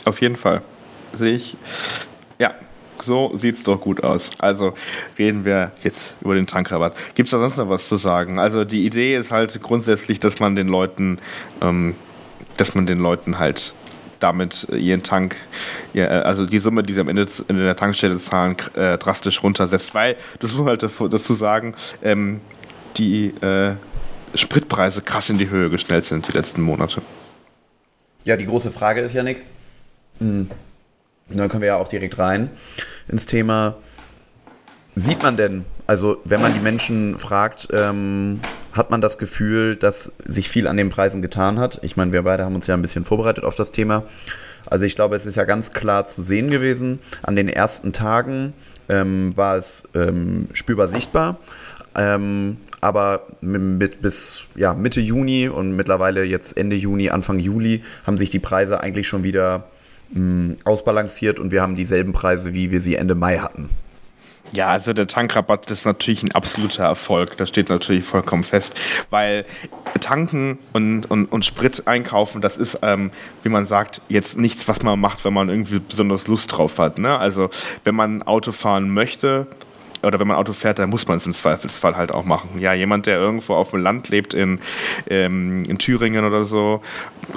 [0.05, 0.63] Auf jeden Fall
[1.15, 1.57] sehe ich.
[2.39, 2.55] Ja,
[3.03, 4.31] so sieht es doch gut aus.
[4.39, 4.75] Also
[5.19, 6.95] reden wir jetzt über den Tankrabatt.
[7.15, 8.39] Gibt es da sonst noch was zu sagen?
[8.39, 11.19] Also die Idee ist halt grundsätzlich, dass man den Leuten,
[11.61, 11.95] ähm,
[12.57, 13.75] dass man den Leuten halt
[14.21, 15.37] damit ihren Tank,
[15.95, 19.95] also die Summe, die sie am Ende in der Tankstelle zahlen, äh, drastisch runtersetzt.
[19.95, 22.41] Weil, das muss man halt dazu sagen, ähm,
[22.97, 23.75] die äh,
[24.35, 27.03] Spritpreise krass in die Höhe geschnellt sind die letzten Monate.
[28.25, 29.43] Ja, die große Frage ist, Janik,
[30.21, 30.49] hm
[31.31, 32.51] und dann können wir ja auch direkt rein
[33.09, 33.77] ins Thema.
[34.95, 38.41] Sieht man denn, also wenn man die Menschen fragt, ähm,
[38.73, 41.81] hat man das Gefühl, dass sich viel an den Preisen getan hat?
[41.83, 44.05] Ich meine, wir beide haben uns ja ein bisschen vorbereitet auf das Thema.
[44.67, 47.01] Also ich glaube, es ist ja ganz klar zu sehen gewesen.
[47.23, 48.53] An den ersten Tagen
[48.89, 51.39] ähm, war es ähm, spürbar sichtbar.
[51.97, 58.19] Ähm, aber mit, bis ja, Mitte Juni und mittlerweile jetzt Ende Juni, Anfang Juli haben
[58.19, 59.65] sich die Preise eigentlich schon wieder
[60.15, 63.69] mh, ausbalanciert und wir haben dieselben Preise, wie wir sie Ende Mai hatten.
[64.53, 67.37] Ja, also der Tankrabatt ist natürlich ein absoluter Erfolg.
[67.39, 68.75] Das steht natürlich vollkommen fest,
[69.11, 69.47] weil
[70.01, 73.11] tanken und, und, und Sprit einkaufen, das ist, ähm,
[73.43, 76.99] wie man sagt, jetzt nichts, was man macht, wenn man irgendwie besonders Lust drauf hat.
[76.99, 77.19] Ne?
[77.19, 77.49] Also
[77.85, 79.47] wenn man Auto fahren möchte
[80.05, 82.59] oder wenn man Auto fährt, dann muss man es im Zweifelsfall halt auch machen.
[82.59, 84.61] Ja, jemand, der irgendwo auf dem Land lebt, in,
[85.09, 86.81] ähm, in Thüringen oder so,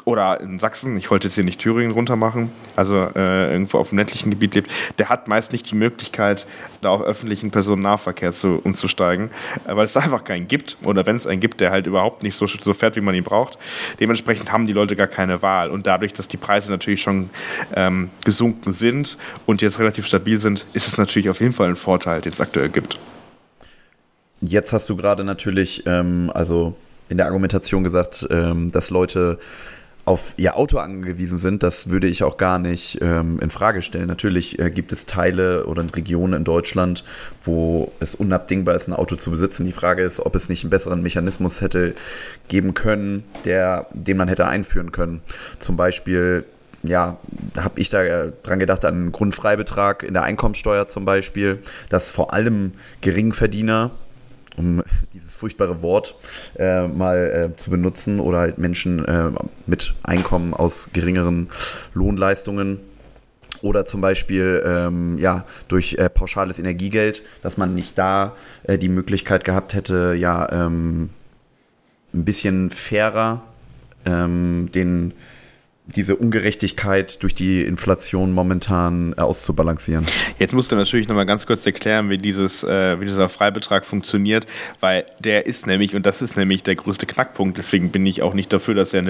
[0.05, 3.89] oder in Sachsen, ich wollte jetzt hier nicht Thüringen runter machen, also äh, irgendwo auf
[3.89, 6.45] dem ländlichen Gebiet lebt, der hat meist nicht die Möglichkeit,
[6.81, 9.29] da auf öffentlichen Personennahverkehr zu, umzusteigen,
[9.65, 10.77] äh, weil es da einfach keinen gibt.
[10.83, 13.23] Oder wenn es einen gibt, der halt überhaupt nicht so, so fährt, wie man ihn
[13.23, 13.57] braucht.
[13.99, 15.69] Dementsprechend haben die Leute gar keine Wahl.
[15.69, 17.29] Und dadurch, dass die Preise natürlich schon
[17.75, 21.75] ähm, gesunken sind und jetzt relativ stabil sind, ist es natürlich auf jeden Fall ein
[21.75, 22.99] Vorteil, den es aktuell gibt.
[24.41, 26.75] Jetzt hast du gerade natürlich, ähm, also
[27.09, 29.39] in der Argumentation gesagt, ähm, dass Leute
[30.05, 34.07] auf ihr Auto angewiesen sind, das würde ich auch gar nicht ähm, in Frage stellen.
[34.07, 37.03] Natürlich äh, gibt es Teile oder Regionen in Deutschland,
[37.41, 39.65] wo es unabdingbar ist, ein Auto zu besitzen.
[39.65, 41.93] Die Frage ist, ob es nicht einen besseren Mechanismus hätte
[42.47, 45.21] geben können, der, den man hätte einführen können.
[45.59, 46.45] Zum Beispiel
[46.87, 47.17] ja,
[47.57, 52.33] habe ich da dran gedacht, an einen Grundfreibetrag in der Einkommensteuer zum Beispiel, dass vor
[52.33, 53.91] allem Geringverdiener
[54.57, 56.15] um dieses furchtbare Wort
[56.57, 59.31] äh, mal äh, zu benutzen, oder halt Menschen äh,
[59.65, 61.49] mit Einkommen aus geringeren
[61.93, 62.79] Lohnleistungen
[63.61, 68.89] oder zum Beispiel ähm, ja durch äh, pauschales Energiegeld, dass man nicht da äh, die
[68.89, 71.09] Möglichkeit gehabt hätte, ja ähm,
[72.13, 73.43] ein bisschen fairer
[74.05, 75.13] ähm, den
[75.95, 80.05] diese Ungerechtigkeit durch die Inflation momentan äh, auszubalancieren.
[80.39, 84.45] Jetzt musst du natürlich nochmal ganz kurz erklären, wie, dieses, äh, wie dieser Freibetrag funktioniert,
[84.79, 88.33] weil der ist nämlich, und das ist nämlich der größte Knackpunkt, deswegen bin ich auch
[88.33, 89.05] nicht dafür, dass er in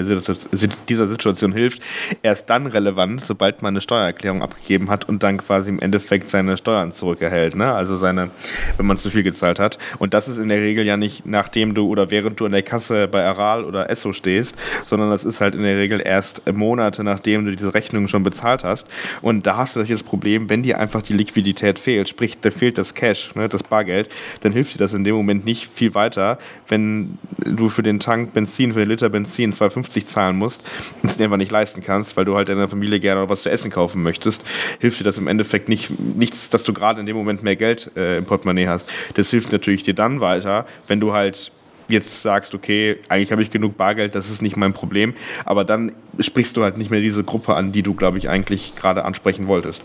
[0.88, 1.82] dieser Situation hilft,
[2.22, 6.56] erst dann relevant, sobald man eine Steuererklärung abgegeben hat und dann quasi im Endeffekt seine
[6.56, 7.72] Steuern zurückerhält, ne?
[7.72, 8.30] also seine,
[8.76, 9.78] wenn man zu viel gezahlt hat.
[9.98, 12.62] Und das ist in der Regel ja nicht nachdem du oder während du in der
[12.62, 16.56] Kasse bei Aral oder Esso stehst, sondern das ist halt in der Regel erst im
[16.68, 18.86] Monate, nachdem du diese Rechnung schon bezahlt hast.
[19.22, 22.50] Und da hast du natürlich das Problem, wenn dir einfach die Liquidität fehlt, sprich, da
[22.50, 25.94] fehlt das Cash, ne, das Bargeld, dann hilft dir das in dem Moment nicht viel
[25.94, 30.62] weiter, wenn du für den Tank Benzin, für den Liter Benzin 2,50 zahlen musst
[31.02, 33.70] und es einfach nicht leisten kannst, weil du halt deiner Familie gerne was zu essen
[33.70, 34.44] kaufen möchtest,
[34.78, 37.90] hilft dir das im Endeffekt nicht, nichts, dass du gerade in dem Moment mehr Geld
[37.96, 38.88] äh, im Portemonnaie hast.
[39.14, 41.50] Das hilft natürlich dir dann weiter, wenn du halt
[41.88, 45.92] jetzt sagst, okay, eigentlich habe ich genug Bargeld, das ist nicht mein Problem, aber dann
[46.20, 49.46] sprichst du halt nicht mehr diese Gruppe an, die du, glaube ich, eigentlich gerade ansprechen
[49.46, 49.82] wolltest.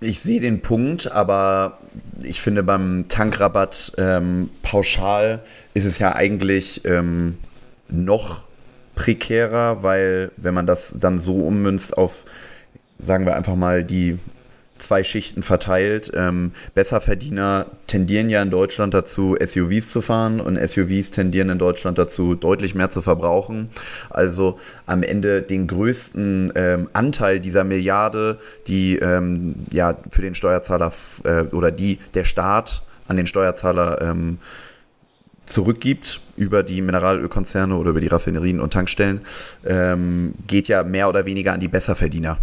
[0.00, 1.78] Ich sehe den Punkt, aber
[2.22, 7.38] ich finde beim Tankrabatt ähm, pauschal ist es ja eigentlich ähm,
[7.88, 8.46] noch
[8.94, 12.24] prekärer, weil wenn man das dann so ummünzt auf,
[12.98, 14.18] sagen wir einfach mal, die
[14.78, 16.12] zwei Schichten verteilt.
[16.14, 21.98] Ähm, Besserverdiener tendieren ja in Deutschland dazu, SUVs zu fahren und SUVs tendieren in Deutschland
[21.98, 23.70] dazu, deutlich mehr zu verbrauchen.
[24.10, 30.92] Also am Ende den größten ähm, Anteil dieser Milliarde, die ähm, ja für den Steuerzahler
[31.24, 34.38] äh, oder die der Staat an den Steuerzahler ähm,
[35.44, 39.20] zurückgibt über die Mineralölkonzerne oder über die Raffinerien und Tankstellen,
[39.64, 42.36] ähm, geht ja mehr oder weniger an die Besserverdiener.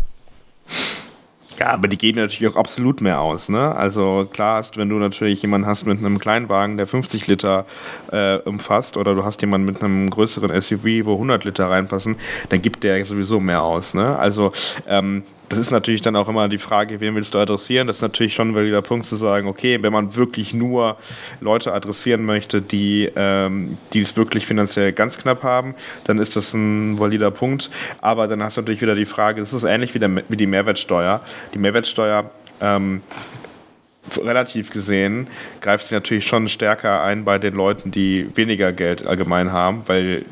[1.59, 3.49] Ja, aber die geben natürlich auch absolut mehr aus.
[3.49, 3.75] Ne?
[3.75, 7.65] Also klar hast, wenn du natürlich jemanden hast mit einem Kleinwagen, der 50 Liter
[8.11, 12.17] äh, umfasst, oder du hast jemanden mit einem größeren SUV, wo 100 Liter reinpassen,
[12.49, 13.93] dann gibt der sowieso mehr aus.
[13.93, 14.17] Ne?
[14.17, 14.51] Also
[14.87, 17.85] ähm, das ist natürlich dann auch immer die Frage, wen willst du adressieren?
[17.85, 20.97] Das ist natürlich schon ein valider Punkt zu sagen, okay, wenn man wirklich nur
[21.41, 26.55] Leute adressieren möchte, die, ähm, die es wirklich finanziell ganz knapp haben, dann ist das
[26.55, 27.69] ein valider Punkt.
[28.01, 30.47] Aber dann hast du natürlich wieder die Frage, das ist ähnlich wie, der, wie die
[30.47, 31.21] Mehrwertsteuer.
[31.53, 33.03] Die Mehrwertsteuer ähm,
[34.17, 35.27] relativ gesehen
[35.61, 40.25] greift sie natürlich schon stärker ein bei den Leuten, die weniger Geld allgemein haben, weil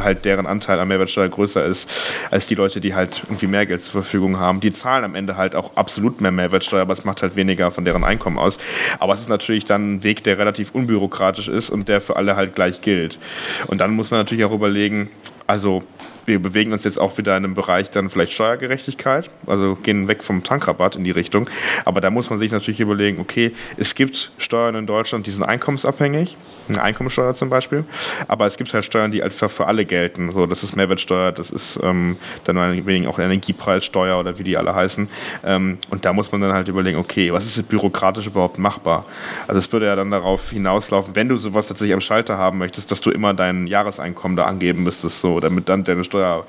[0.00, 1.92] halt deren Anteil an Mehrwertsteuer größer ist
[2.30, 4.60] als die Leute, die halt irgendwie mehr Geld zur Verfügung haben.
[4.60, 7.84] Die zahlen am Ende halt auch absolut mehr Mehrwertsteuer, aber es macht halt weniger von
[7.84, 8.58] deren Einkommen aus.
[8.98, 12.36] Aber es ist natürlich dann ein Weg, der relativ unbürokratisch ist und der für alle
[12.36, 13.18] halt gleich gilt.
[13.66, 15.10] Und dann muss man natürlich auch überlegen,
[15.46, 15.82] also
[16.26, 20.22] wir bewegen uns jetzt auch wieder in einem Bereich dann vielleicht Steuergerechtigkeit, also gehen weg
[20.22, 21.48] vom Tankrabatt in die Richtung.
[21.84, 25.44] Aber da muss man sich natürlich überlegen, okay, es gibt Steuern in Deutschland, die sind
[25.44, 26.36] einkommensabhängig,
[26.68, 27.84] eine Einkommensteuer zum Beispiel,
[28.28, 30.30] aber es gibt halt Steuern, die einfach für alle gelten.
[30.30, 34.74] So, das ist Mehrwertsteuer, das ist ähm, dann wegen auch Energiepreissteuer oder wie die alle
[34.74, 35.08] heißen.
[35.44, 39.04] Ähm, und da muss man dann halt überlegen, okay, was ist bürokratisch überhaupt machbar?
[39.46, 42.90] Also es würde ja dann darauf hinauslaufen, wenn du sowas tatsächlich am Schalter haben möchtest,
[42.90, 46.46] dass du immer dein Jahreseinkommen da angeben müsstest, so, damit dann deine Steuer Steuer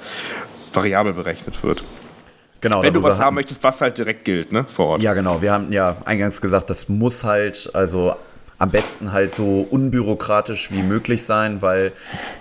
[0.71, 1.83] variabel berechnet wird.
[2.61, 5.01] Genau, Wenn du was haben möchtest, was halt direkt gilt, ne, vor Ort.
[5.01, 5.41] Ja, genau.
[5.41, 8.15] Wir haben ja eingangs gesagt, das muss halt, also
[8.57, 11.91] am besten halt so unbürokratisch wie möglich sein, weil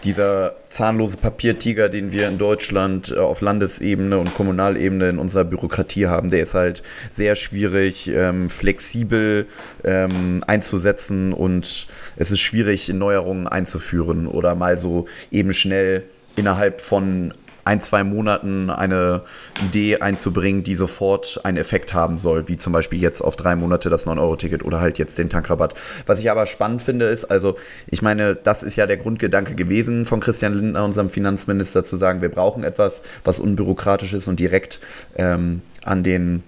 [0.04, 6.06] dieser zahnlose Papiertiger, den wir in Deutschland äh, auf Landesebene und Kommunalebene in unserer Bürokratie
[6.06, 9.46] haben, der ist halt sehr schwierig, ähm, flexibel
[9.84, 11.86] ähm, einzusetzen und
[12.16, 16.04] es ist schwierig, Neuerungen einzuführen oder mal so eben schnell
[16.36, 17.32] innerhalb von
[17.66, 19.22] ein, zwei Monaten eine
[19.64, 23.90] Idee einzubringen, die sofort einen Effekt haben soll, wie zum Beispiel jetzt auf drei Monate
[23.90, 25.74] das 9-Euro-Ticket oder halt jetzt den Tankrabatt.
[26.06, 27.56] Was ich aber spannend finde, ist, also
[27.88, 32.22] ich meine, das ist ja der Grundgedanke gewesen von Christian Lindner, unserem Finanzminister, zu sagen,
[32.22, 34.80] wir brauchen etwas, was unbürokratisch ist und direkt
[35.16, 36.44] ähm, an den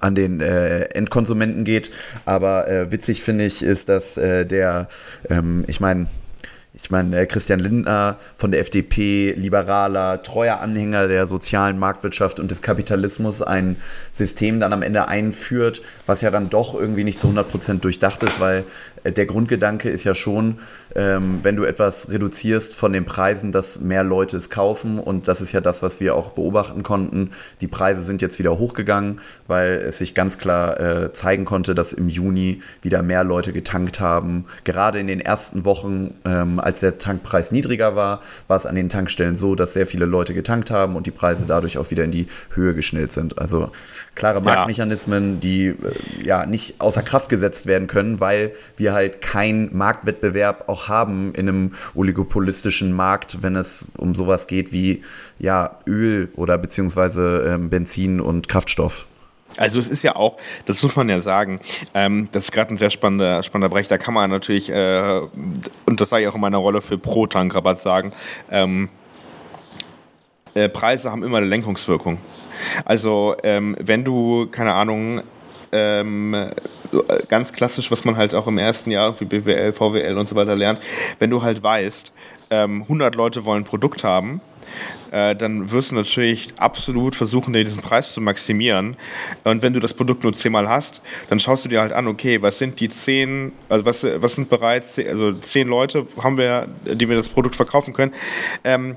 [0.00, 1.90] an den äh, Endkonsumenten geht.
[2.24, 4.86] Aber äh, witzig finde ich ist, dass äh, der,
[5.28, 6.06] ähm, ich meine,
[6.80, 12.62] ich meine, Christian Lindner von der FDP, liberaler, treuer Anhänger der sozialen Marktwirtschaft und des
[12.62, 13.76] Kapitalismus, ein
[14.12, 18.40] System dann am Ende einführt, was ja dann doch irgendwie nicht zu 100% durchdacht ist,
[18.40, 20.58] weil äh, der Grundgedanke ist ja schon,
[20.94, 25.40] ähm, wenn du etwas reduzierst von den Preisen, dass mehr Leute es kaufen und das
[25.40, 27.30] ist ja das, was wir auch beobachten konnten.
[27.60, 31.92] Die Preise sind jetzt wieder hochgegangen, weil es sich ganz klar äh, zeigen konnte, dass
[31.92, 36.14] im Juni wieder mehr Leute getankt haben, gerade in den ersten Wochen.
[36.24, 40.06] Ähm, als der Tankpreis niedriger war, war es an den Tankstellen so, dass sehr viele
[40.06, 43.38] Leute getankt haben und die Preise dadurch auch wieder in die Höhe geschnellt sind.
[43.38, 43.70] Also
[44.14, 45.74] klare Marktmechanismen, die äh,
[46.22, 51.48] ja nicht außer Kraft gesetzt werden können, weil wir halt keinen Marktwettbewerb auch haben in
[51.48, 55.02] einem oligopolistischen Markt, wenn es um sowas geht wie
[55.38, 59.06] ja Öl oder beziehungsweise ähm, Benzin und Kraftstoff.
[59.56, 61.60] Also es ist ja auch, das muss man ja sagen,
[61.94, 63.88] ähm, das ist gerade ein sehr spannender, spannender Bereich.
[63.88, 65.20] Da kann man natürlich, äh,
[65.86, 68.12] und das sage ich auch in meiner Rolle für Pro-Tankrabatt sagen,
[68.50, 68.88] ähm,
[70.54, 72.18] äh, Preise haben immer eine Lenkungswirkung.
[72.84, 75.22] Also ähm, wenn du, keine Ahnung,
[75.72, 76.50] ähm,
[77.28, 80.56] ganz klassisch, was man halt auch im ersten Jahr wie BWL, VWL und so weiter
[80.56, 80.80] lernt,
[81.18, 82.12] wenn du halt weißt,
[82.50, 84.40] ähm, 100 Leute wollen ein Produkt haben,
[85.10, 88.96] äh, dann wirst du natürlich absolut versuchen, diesen Preis zu maximieren.
[89.44, 92.40] Und wenn du das Produkt nur zehnmal hast, dann schaust du dir halt an, okay,
[92.42, 97.08] was sind die zehn, also was, was sind bereits, also zehn Leute haben wir, die
[97.08, 98.12] wir das Produkt verkaufen können.
[98.64, 98.96] Ähm,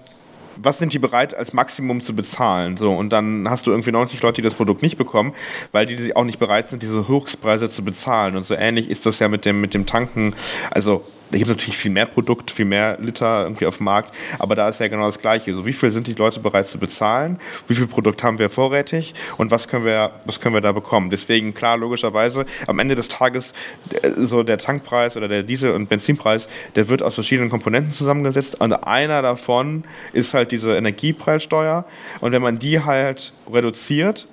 [0.64, 2.78] was sind die bereit als Maximum zu bezahlen?
[2.78, 5.34] So, und dann hast du irgendwie 90 Leute, die das Produkt nicht bekommen,
[5.72, 8.36] weil die auch nicht bereit sind, diese Höchstpreise zu bezahlen.
[8.36, 10.36] Und so ähnlich ist das ja mit dem, mit dem Tanken.
[10.70, 14.14] Also da gibt es natürlich viel mehr Produkt, viel mehr Liter irgendwie auf dem Markt,
[14.38, 15.56] aber da ist ja genau das Gleiche.
[15.56, 17.40] So, wie viel sind die Leute bereit zu bezahlen?
[17.68, 19.14] Wie viel Produkt haben wir vorrätig?
[19.38, 21.10] Und was können wir, was können wir da bekommen?
[21.10, 23.54] Deswegen, klar, logischerweise, am Ende des Tages,
[24.02, 28.60] äh, so der Tankpreis oder der Diesel- und Benzinpreis, der wird aus verschiedenen Komponenten zusammengesetzt.
[28.60, 31.86] Und einer davon ist halt diese Energiepreissteuer.
[32.20, 34.28] Und wenn man die halt reduziert,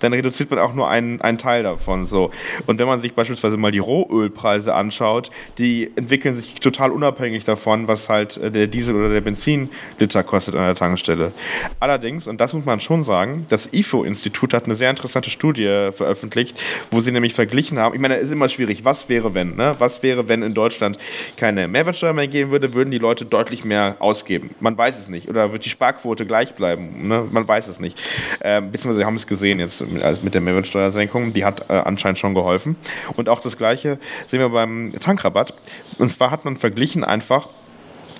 [0.00, 2.06] dann reduziert man auch nur einen, einen Teil davon.
[2.06, 2.30] So.
[2.66, 7.88] Und wenn man sich beispielsweise mal die Rohölpreise anschaut, die entwickeln sich total unabhängig davon,
[7.88, 11.32] was halt äh, der Diesel oder der Benzinliter kostet an der Tankstelle.
[11.78, 16.60] Allerdings, und das muss man schon sagen, das IFO-Institut hat eine sehr interessante Studie veröffentlicht,
[16.90, 19.76] wo sie nämlich verglichen haben, ich meine, es ist immer schwierig, was wäre wenn, ne?
[19.78, 20.98] Was wäre, wenn in Deutschland
[21.36, 24.50] keine Mehrwertsteuer mehr geben würde, würden die Leute deutlich mehr ausgeben?
[24.60, 25.28] Man weiß es nicht.
[25.28, 27.08] Oder wird die Sparquote gleich bleiben?
[27.08, 27.26] Ne?
[27.30, 28.00] Man weiß es nicht.
[28.40, 32.76] Äh, beziehungsweise haben es gesehen jetzt mit der Mehrwertsteuersenkung, die hat äh, anscheinend schon geholfen.
[33.16, 35.54] Und auch das Gleiche sehen wir beim Tankrabatt.
[35.98, 37.48] Und zwar hat man verglichen einfach,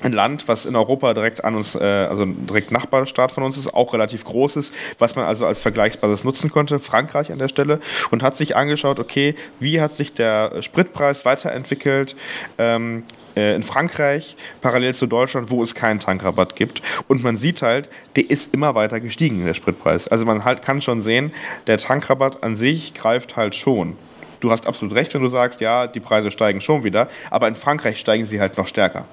[0.02, 3.72] ein Land, was in Europa direkt an uns, äh, also direkt Nachbarstaat von uns ist,
[3.74, 7.80] auch relativ groß ist, was man also als Vergleichsbasis nutzen konnte, Frankreich an der Stelle,
[8.10, 12.16] und hat sich angeschaut, okay, wie hat sich der Spritpreis weiterentwickelt,
[12.58, 16.82] ähm, äh, in Frankreich, parallel zu Deutschland, wo es keinen Tankrabatt gibt.
[17.08, 20.08] Und man sieht halt, der ist immer weiter gestiegen, der Spritpreis.
[20.08, 21.32] Also man halt kann schon sehen,
[21.66, 23.96] der Tankrabatt an sich greift halt schon.
[24.40, 27.56] Du hast absolut recht, wenn du sagst, ja, die Preise steigen schon wieder, aber in
[27.56, 29.04] Frankreich steigen sie halt noch stärker.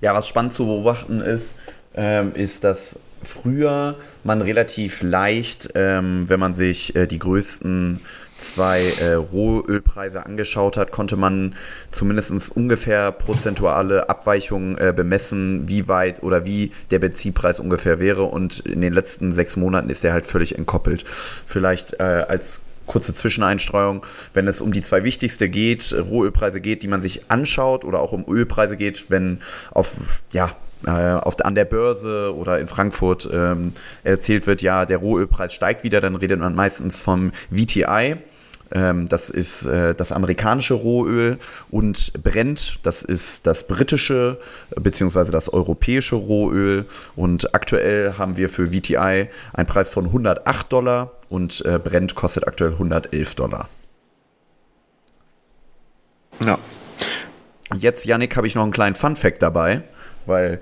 [0.00, 1.56] Ja, was spannend zu beobachten ist,
[1.94, 8.00] ähm, ist, dass früher man relativ leicht, ähm, wenn man sich äh, die größten
[8.38, 11.54] zwei äh, Rohölpreise angeschaut hat, konnte man
[11.90, 18.24] zumindest ungefähr prozentuale Abweichungen äh, bemessen, wie weit oder wie der Benzinpreis ungefähr wäre.
[18.24, 21.04] Und in den letzten sechs Monaten ist der halt völlig entkoppelt.
[21.06, 26.88] Vielleicht äh, als kurze Zwischeneinstreuung, wenn es um die zwei wichtigste geht, Rohölpreise geht, die
[26.88, 29.40] man sich anschaut oder auch um Ölpreise geht, wenn
[29.72, 29.96] auf
[30.32, 30.50] ja,
[30.84, 33.72] auf, an der Börse oder in Frankfurt ähm,
[34.04, 38.16] erzählt wird, ja, der Rohölpreis steigt wieder, dann redet man meistens vom VTI.
[38.72, 41.38] Ähm, das ist äh, das amerikanische Rohöl
[41.70, 44.40] und Brent, das ist das britische
[44.74, 45.30] bzw.
[45.30, 46.86] das europäische Rohöl.
[47.14, 52.48] Und aktuell haben wir für VTI einen Preis von 108 Dollar und äh, Brent kostet
[52.48, 53.68] aktuell 111 Dollar.
[56.44, 56.58] Ja.
[57.78, 59.82] Jetzt, Yannick, habe ich noch einen kleinen Fun-Fact dabei
[60.26, 60.60] weil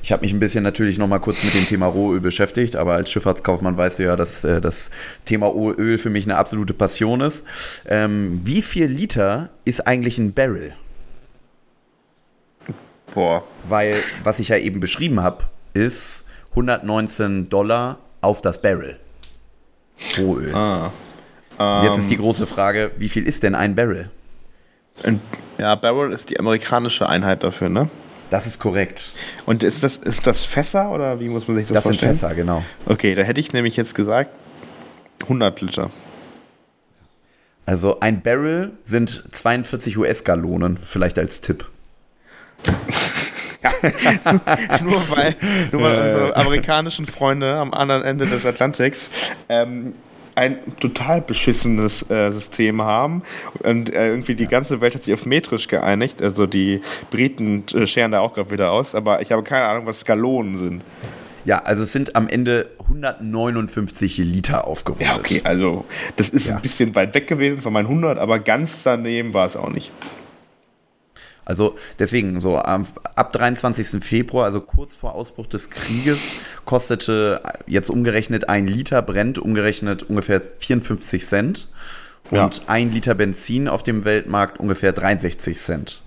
[0.00, 2.94] ich habe mich ein bisschen natürlich noch mal kurz mit dem Thema Rohöl beschäftigt, aber
[2.94, 4.90] als Schifffahrtskaufmann weißt du ja, dass äh, das
[5.24, 7.44] Thema Öl für mich eine absolute Passion ist.
[7.86, 10.72] Ähm, wie viel Liter ist eigentlich ein Barrel?
[13.12, 13.42] Boah.
[13.68, 18.98] Weil, was ich ja eben beschrieben habe, ist 119 Dollar auf das Barrel.
[20.16, 20.54] Rohöl.
[20.54, 20.92] Ah.
[21.58, 24.10] Ähm, Jetzt ist die große Frage, wie viel ist denn ein Barrel?
[25.58, 27.90] Ja, Barrel ist die amerikanische Einheit dafür, ne?
[28.30, 29.14] Das ist korrekt.
[29.46, 32.12] Und ist das, ist das Fässer oder wie muss man sich das, das vorstellen?
[32.12, 32.62] Das sind Fässer, genau.
[32.86, 34.30] Okay, da hätte ich nämlich jetzt gesagt
[35.22, 35.90] 100 Liter.
[37.66, 41.68] Also ein Barrel sind 42 US-Gallonen, vielleicht als Tipp.
[44.82, 45.36] nur weil,
[45.70, 49.10] nur weil unsere amerikanischen Freunde am anderen Ende des Atlantiks
[49.48, 49.94] ähm,
[50.38, 53.22] ein total beschissenes äh, System haben
[53.64, 56.22] und äh, irgendwie die ganze Welt hat sich auf metrisch geeinigt.
[56.22, 59.86] Also die Briten äh, scheren da auch gerade wieder aus, aber ich habe keine Ahnung,
[59.86, 60.84] was Skalonen sind.
[61.44, 65.08] Ja, also es sind am Ende 159 Liter aufgerundet.
[65.08, 65.84] Ja, okay, also
[66.16, 66.56] das ist ja.
[66.56, 69.90] ein bisschen weit weg gewesen von meinen 100, aber ganz daneben war es auch nicht.
[71.48, 74.04] Also deswegen, so ab 23.
[74.04, 76.34] Februar, also kurz vor Ausbruch des Krieges,
[76.66, 81.68] kostete jetzt umgerechnet ein Liter Brent umgerechnet ungefähr 54 Cent
[82.30, 82.62] und ja.
[82.66, 86.02] ein Liter Benzin auf dem Weltmarkt ungefähr 63 Cent.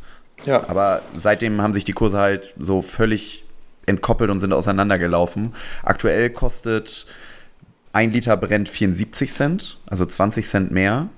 [0.45, 0.69] Ja.
[0.69, 3.43] Aber seitdem haben sich die Kurse halt so völlig
[3.87, 5.55] entkoppelt und sind auseinandergelaufen.
[5.81, 7.07] Aktuell kostet
[7.93, 11.09] ein Liter Brent 74 Cent, also 20 Cent mehr.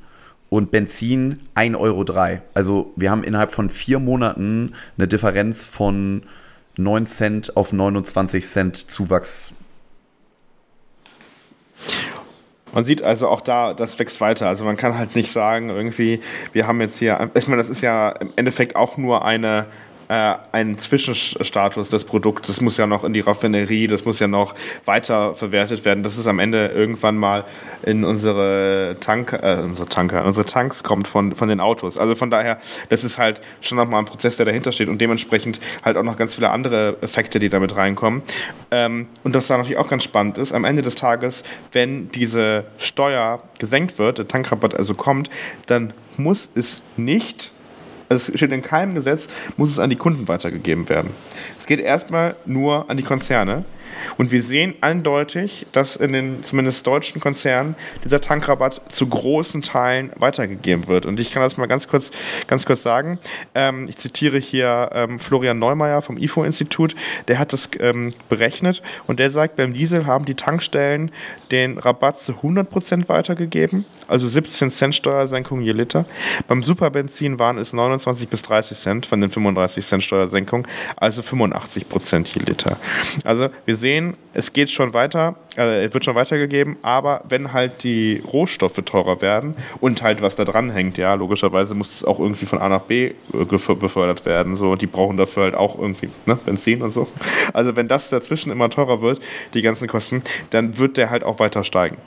[0.53, 2.05] Und Benzin 1,03 Euro.
[2.53, 6.21] Also wir haben innerhalb von vier Monaten eine Differenz von
[6.77, 9.55] 9 Cent auf 29 Cent Zuwachs.
[12.71, 14.47] Man sieht also auch da, das wächst weiter.
[14.47, 16.19] Also man kann halt nicht sagen, irgendwie,
[16.51, 19.65] wir haben jetzt hier, ich meine, das ist ja im Endeffekt auch nur eine,
[20.13, 22.47] äh, ein Zwischenstatus des Produkts.
[22.47, 24.53] Das muss ja noch in die Raffinerie, das muss ja noch
[24.85, 26.03] weiter verwertet werden.
[26.03, 27.45] Das ist am Ende irgendwann mal
[27.81, 31.97] in unsere Tank, äh, unsere Tanker, unsere Tanks kommt von, von den Autos.
[31.97, 32.59] Also von daher,
[32.89, 36.15] das ist halt schon nochmal ein Prozess, der dahinter steht und dementsprechend halt auch noch
[36.15, 38.21] ganz viele andere Effekte, die damit reinkommen.
[38.69, 41.41] Ähm, und was da natürlich auch ganz spannend ist, am Ende des Tages,
[41.71, 45.31] wenn diese Steuer gesenkt wird, der Tankrabatt also kommt,
[45.65, 47.51] dann muss es nicht
[48.13, 51.11] es steht in keinem Gesetz, muss es an die Kunden weitergegeben werden.
[51.57, 53.65] Es geht erstmal nur an die Konzerne.
[54.17, 60.11] Und wir sehen eindeutig, dass in den zumindest deutschen Konzernen dieser Tankrabatt zu großen Teilen
[60.17, 61.05] weitergegeben wird.
[61.05, 62.11] Und ich kann das mal ganz kurz,
[62.47, 63.19] ganz kurz sagen.
[63.55, 66.95] Ähm, ich zitiere hier ähm, Florian Neumeier vom IFO-Institut.
[67.27, 71.11] Der hat das ähm, berechnet und der sagt, beim Diesel haben die Tankstellen
[71.51, 76.05] den Rabatt zu 100% weitergegeben, also 17 Cent Steuersenkung je Liter.
[76.47, 82.33] Beim Superbenzin waren es 29 bis 30 Cent von den 35 Cent Steuersenkung, also 85%
[82.33, 82.77] je Liter.
[83.23, 88.23] Also wir sehen, es geht schon weiter, äh, wird schon weitergegeben, aber wenn halt die
[88.25, 92.45] Rohstoffe teurer werden und halt was da dran hängt, ja, logischerweise muss es auch irgendwie
[92.45, 94.55] von A nach B äh, befördert werden.
[94.55, 97.07] So, die brauchen dafür halt auch irgendwie ne, Benzin und so.
[97.53, 99.19] Also wenn das dazwischen immer teurer wird,
[99.53, 101.97] die ganzen Kosten, dann wird der halt auch weiter steigen.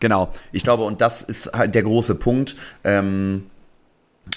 [0.00, 2.56] Genau, ich glaube, und das ist halt der große Punkt.
[2.84, 3.44] Ähm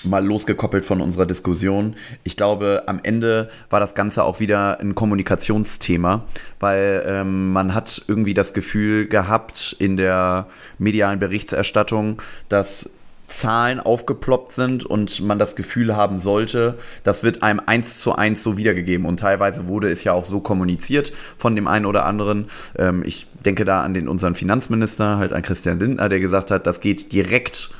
[0.03, 1.95] mal losgekoppelt von unserer Diskussion.
[2.23, 6.23] Ich glaube, am Ende war das Ganze auch wieder ein Kommunikationsthema,
[6.59, 12.91] weil ähm, man hat irgendwie das Gefühl gehabt in der medialen Berichterstattung, dass
[13.27, 18.43] Zahlen aufgeploppt sind und man das Gefühl haben sollte, das wird einem eins zu eins
[18.43, 19.05] so wiedergegeben.
[19.05, 22.47] Und teilweise wurde es ja auch so kommuniziert von dem einen oder anderen.
[22.77, 26.67] Ähm, ich denke da an den unseren Finanzminister, halt an Christian Lindner, der gesagt hat,
[26.67, 27.71] das geht direkt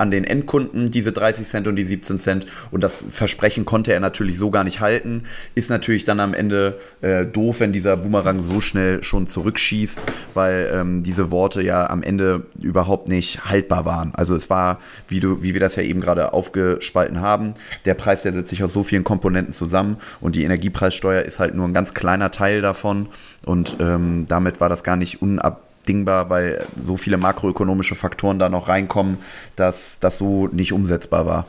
[0.00, 2.46] an den Endkunden, diese 30 Cent und die 17 Cent.
[2.70, 5.24] Und das Versprechen konnte er natürlich so gar nicht halten.
[5.54, 10.70] Ist natürlich dann am Ende äh, doof, wenn dieser Boomerang so schnell schon zurückschießt, weil
[10.72, 14.12] ähm, diese Worte ja am Ende überhaupt nicht haltbar waren.
[14.14, 18.22] Also es war, wie, du, wie wir das ja eben gerade aufgespalten haben, der Preis,
[18.22, 21.74] der setzt sich aus so vielen Komponenten zusammen und die Energiepreissteuer ist halt nur ein
[21.74, 23.08] ganz kleiner Teil davon.
[23.44, 28.48] Und ähm, damit war das gar nicht unab unabdingbar, weil so viele makroökonomische Faktoren da
[28.48, 29.18] noch reinkommen,
[29.56, 31.46] dass das so nicht umsetzbar war.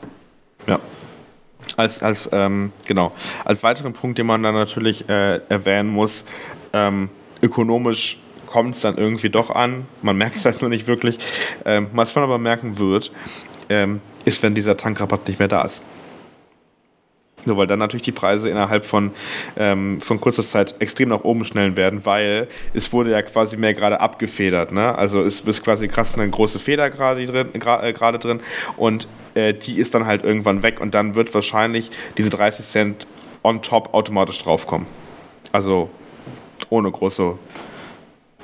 [0.66, 0.78] Ja.
[1.76, 3.12] Als, als, ähm, genau.
[3.44, 6.24] Als weiteren Punkt, den man dann natürlich äh, erwähnen muss,
[6.72, 7.08] ähm,
[7.40, 9.86] ökonomisch kommt es dann irgendwie doch an.
[10.02, 11.18] Man merkt es halt nur nicht wirklich.
[11.64, 13.12] Ähm, was man aber merken wird,
[13.68, 15.82] ähm, ist, wenn dieser Tankrabatt nicht mehr da ist.
[17.44, 19.10] So, weil dann natürlich die Preise innerhalb von,
[19.56, 23.74] ähm, von kurzer Zeit extrem nach oben schnellen werden, weil es wurde ja quasi mehr
[23.74, 24.70] gerade abgefedert.
[24.70, 24.96] Ne?
[24.96, 28.40] Also es ist quasi krass eine große Feder gerade drin, äh, gerade drin
[28.76, 33.06] und äh, die ist dann halt irgendwann weg und dann wird wahrscheinlich diese 30 Cent
[33.42, 34.86] on top automatisch draufkommen.
[35.50, 35.90] Also
[36.70, 37.36] ohne große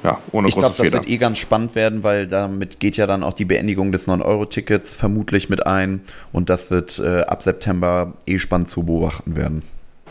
[0.04, 3.22] ja, ohne Ich glaube, das wird eh ganz spannend werden, weil damit geht ja dann
[3.22, 6.02] auch die Beendigung des 9-Euro-Tickets vermutlich mit ein.
[6.32, 9.62] Und das wird äh, ab September eh spannend zu beobachten werden.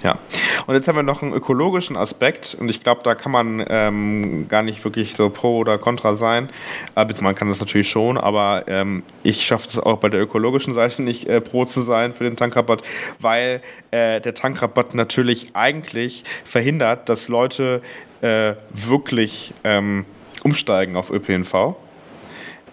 [0.04, 0.20] Ja,
[0.68, 2.56] und jetzt haben wir noch einen ökologischen Aspekt.
[2.60, 6.50] Und ich glaube, da kann man ähm, gar nicht wirklich so pro oder contra sein.
[6.96, 10.74] Äh, man kann das natürlich schon, aber ähm, ich schaffe es auch bei der ökologischen
[10.74, 12.84] Seite nicht äh, pro zu sein für den Tankrabatt,
[13.20, 13.62] weil
[13.92, 17.82] äh, der Tankrabatt natürlich eigentlich verhindert, dass Leute
[18.22, 20.06] äh, wirklich ähm,
[20.44, 21.76] umsteigen auf ÖPNV.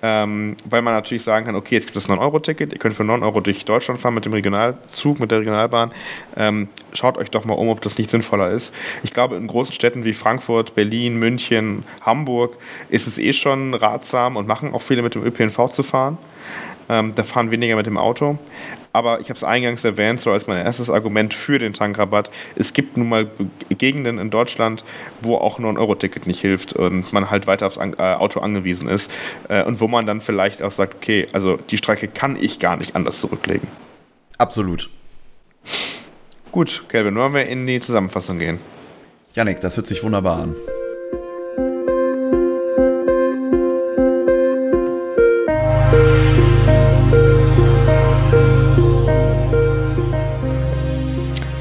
[0.06, 3.04] Ähm, weil man natürlich sagen kann, okay, jetzt gibt es ein 9-Euro-Ticket, ihr könnt für
[3.04, 5.92] 9 Euro durch Deutschland fahren mit dem Regionalzug, mit der Regionalbahn.
[6.36, 8.74] Ähm, schaut euch doch mal um, ob das nicht sinnvoller ist.
[9.02, 12.58] Ich glaube, in großen Städten wie Frankfurt, Berlin, München, Hamburg
[12.90, 16.18] ist es eh schon ratsam und machen auch viele mit dem ÖPNV zu fahren.
[16.88, 18.38] Ähm, da fahren weniger mit dem Auto.
[18.92, 22.30] Aber ich habe es eingangs erwähnt, so als mein erstes Argument für den Tankrabatt.
[22.54, 23.30] Es gibt nun mal
[23.70, 24.84] Gegenden in Deutschland,
[25.20, 28.88] wo auch nur ein Euro-Ticket nicht hilft und man halt weiter aufs äh, Auto angewiesen
[28.88, 29.12] ist.
[29.48, 32.76] Äh, und wo man dann vielleicht auch sagt, okay, also die Strecke kann ich gar
[32.76, 33.66] nicht anders zurücklegen.
[34.38, 34.90] Absolut.
[36.52, 38.60] Gut, Kelvin, wollen wir in die Zusammenfassung gehen?
[39.34, 40.54] Janik, das hört sich wunderbar an.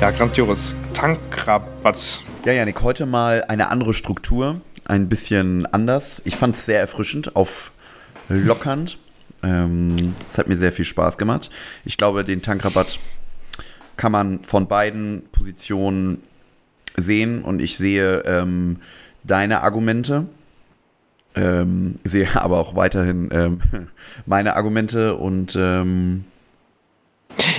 [0.04, 0.76] Ja, grandios.
[0.91, 2.24] Tankrabatt.
[2.43, 6.22] Ja, Janik, heute mal eine andere Struktur, ein bisschen anders.
[6.26, 8.97] Ich fand es sehr erfrischend, auflockernd.
[9.43, 9.95] Ähm,
[10.30, 11.49] es hat mir sehr viel Spaß gemacht.
[11.86, 12.99] Ich glaube, den Tankrabatt
[13.95, 16.22] kann man von beiden Positionen
[16.97, 18.82] sehen und ich sehe ähm,
[19.24, 20.26] deine Argumente.
[21.34, 23.62] Ähm, sehe aber auch weiterhin ähm,
[24.26, 25.58] meine Argumente und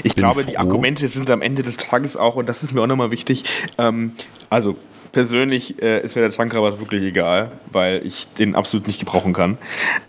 [0.02, 0.50] ich glaube, froh.
[0.50, 3.44] die Argumente sind am Ende des Tages auch, und das ist mir auch nochmal wichtig,
[3.78, 4.12] ähm,
[4.50, 4.76] also
[5.14, 9.58] persönlich äh, ist mir der Tankrabatt wirklich egal, weil ich den absolut nicht gebrauchen kann.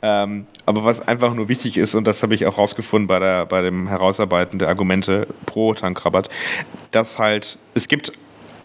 [0.02, 3.46] Ähm, aber was einfach nur wichtig ist, und das habe ich auch rausgefunden bei, der,
[3.46, 6.30] bei dem Herausarbeiten der Argumente pro Tankrabatt,
[6.92, 8.14] dass halt, es gibt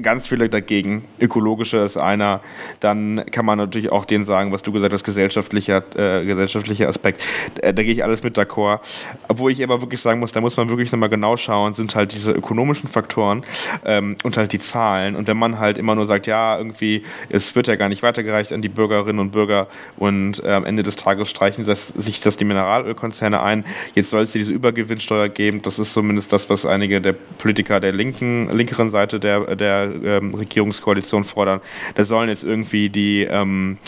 [0.03, 1.05] ganz viele dagegen.
[1.19, 2.41] Ökologischer ist einer.
[2.81, 7.23] Dann kann man natürlich auch denen sagen, was du gesagt hast, gesellschaftlicher, äh, gesellschaftlicher Aspekt.
[7.63, 8.81] Äh, da gehe ich alles mit d'accord.
[9.29, 12.13] Obwohl ich aber wirklich sagen muss, da muss man wirklich nochmal genau schauen, sind halt
[12.13, 13.43] diese ökonomischen Faktoren
[13.85, 15.17] ähm, und halt die Zahlen.
[15.17, 18.53] Und wenn man halt immer nur sagt, ja, irgendwie, es wird ja gar nicht weitergereicht
[18.53, 22.37] an die Bürgerinnen und Bürger und äh, am Ende des Tages streichen das, sich das
[22.37, 23.65] die Mineralölkonzerne ein.
[23.95, 25.63] Jetzt soll es diese Übergewinnsteuer geben.
[25.63, 30.35] Das ist zumindest das, was einige der Politiker der linken, linkeren Seite der, der ähm,
[30.35, 31.61] Regierungskoalition fordern.
[31.95, 33.79] Da sollen jetzt irgendwie die, ähm,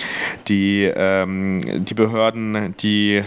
[0.48, 3.22] die, ähm, die Behörden, die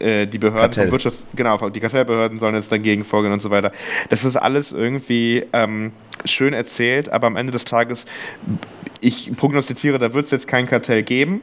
[0.00, 0.90] äh, die Behörden Kartell.
[0.90, 3.72] Wirtschafts genau, die Kartellbehörden sollen jetzt dagegen vorgehen und so weiter.
[4.08, 5.92] Das ist alles irgendwie ähm,
[6.24, 8.06] schön erzählt, aber am Ende des Tages,
[9.00, 11.40] ich prognostiziere, da wird es jetzt kein Kartell geben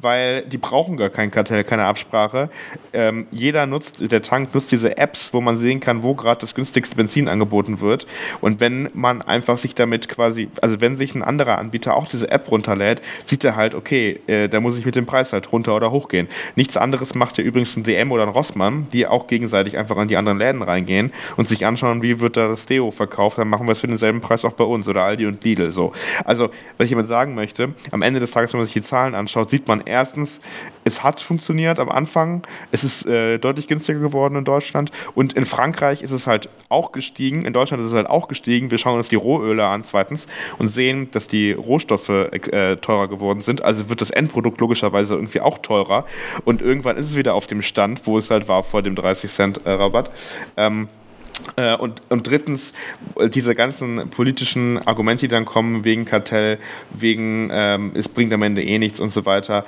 [0.00, 2.50] weil die brauchen gar kein Kartell, keine Absprache.
[2.92, 6.54] Ähm, jeder nutzt, der Tank nutzt diese Apps, wo man sehen kann, wo gerade das
[6.54, 8.06] günstigste Benzin angeboten wird.
[8.40, 12.30] Und wenn man einfach sich damit quasi, also wenn sich ein anderer Anbieter auch diese
[12.30, 15.74] App runterlädt, sieht er halt, okay, äh, da muss ich mit dem Preis halt runter
[15.74, 16.28] oder hochgehen.
[16.56, 20.08] Nichts anderes macht ja übrigens ein DM oder ein Rossmann, die auch gegenseitig einfach an
[20.08, 23.66] die anderen Läden reingehen und sich anschauen, wie wird da das Deo verkauft, dann machen
[23.66, 25.92] wir es für denselben Preis auch bei uns oder Aldi und Lidl so.
[26.24, 29.14] Also, was ich damit sagen möchte, am Ende des Tages, wenn man sich die Zahlen
[29.14, 30.40] anschaut, sieht man erstens,
[30.84, 32.46] es hat funktioniert am Anfang.
[32.72, 34.90] Es ist äh, deutlich günstiger geworden in Deutschland.
[35.14, 37.44] Und in Frankreich ist es halt auch gestiegen.
[37.44, 38.70] In Deutschland ist es halt auch gestiegen.
[38.70, 40.28] Wir schauen uns die Rohöle an, zweitens,
[40.58, 43.62] und sehen, dass die Rohstoffe äh, teurer geworden sind.
[43.62, 46.04] Also wird das Endprodukt logischerweise irgendwie auch teurer.
[46.44, 49.30] Und irgendwann ist es wieder auf dem Stand, wo es halt war vor dem 30
[49.30, 50.10] Cent äh, Rabatt.
[50.56, 50.97] Ähm, äh,
[51.78, 52.74] und, und drittens,
[53.32, 56.58] diese ganzen politischen Argumente, die dann kommen, wegen Kartell,
[56.90, 59.64] wegen ähm, es bringt am Ende eh nichts und so weiter,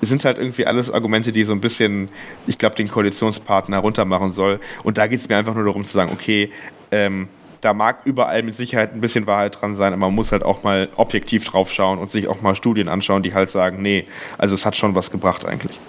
[0.00, 2.08] sind halt irgendwie alles Argumente, die so ein bisschen,
[2.46, 4.60] ich glaube, den Koalitionspartner runtermachen soll.
[4.82, 6.50] Und da geht es mir einfach nur darum zu sagen, okay,
[6.90, 7.28] ähm,
[7.60, 10.62] da mag überall mit Sicherheit ein bisschen Wahrheit dran sein, aber man muss halt auch
[10.62, 14.06] mal objektiv drauf schauen und sich auch mal Studien anschauen, die halt sagen, nee,
[14.36, 15.80] also es hat schon was gebracht eigentlich.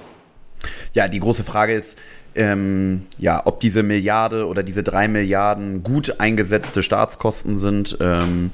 [0.93, 1.99] Ja, die große Frage ist,
[2.35, 7.97] ähm, ja, ob diese Milliarde oder diese drei Milliarden gut eingesetzte Staatskosten sind.
[7.99, 8.51] Ähm,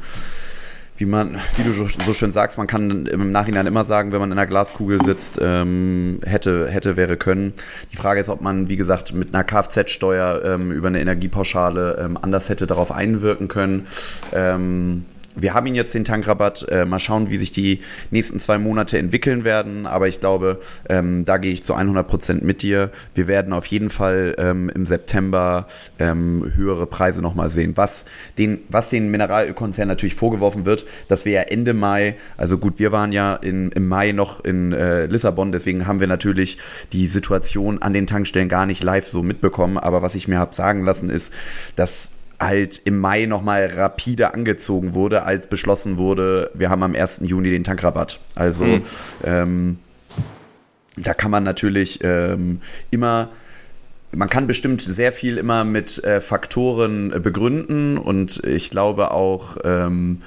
[1.01, 4.32] wie man, wie du so schön sagst, man kann im Nachhinein immer sagen, wenn man
[4.32, 7.53] in einer Glaskugel sitzt, ähm, hätte, hätte, wäre können.
[7.91, 12.19] Die Frage ist, ob man, wie gesagt, mit einer Kfz-Steuer ähm, über eine Energiepauschale ähm,
[12.21, 13.88] anders hätte darauf einwirken können.
[15.36, 16.67] Wir haben ihn jetzt den Tankrabatt.
[16.69, 19.86] Äh, mal schauen, wie sich die nächsten zwei Monate entwickeln werden.
[19.86, 20.59] Aber ich glaube,
[20.89, 22.91] ähm, da gehe ich zu 100 Prozent mit dir.
[23.13, 25.67] Wir werden auf jeden Fall ähm, im September
[25.99, 27.73] ähm, höhere Preise nochmal sehen.
[27.75, 28.05] Was
[28.38, 32.91] den, was den Mineralölkonzernen natürlich vorgeworfen wird, dass wir ja Ende Mai, also gut, wir
[32.91, 36.57] waren ja in, im Mai noch in äh, Lissabon, deswegen haben wir natürlich
[36.91, 39.77] die Situation an den Tankstellen gar nicht live so mitbekommen.
[39.77, 41.34] Aber was ich mir habe sagen lassen, ist,
[41.75, 42.11] dass
[42.41, 47.21] halt im Mai nochmal rapide angezogen wurde, als beschlossen wurde, wir haben am 1.
[47.23, 48.19] Juni den Tankrabatt.
[48.35, 48.83] Also mhm.
[49.23, 49.79] ähm,
[50.97, 53.29] da kann man natürlich ähm, immer
[54.13, 59.57] man kann bestimmt sehr viel immer mit äh, Faktoren äh, begründen und ich glaube auch,
[59.63, 60.21] ähm,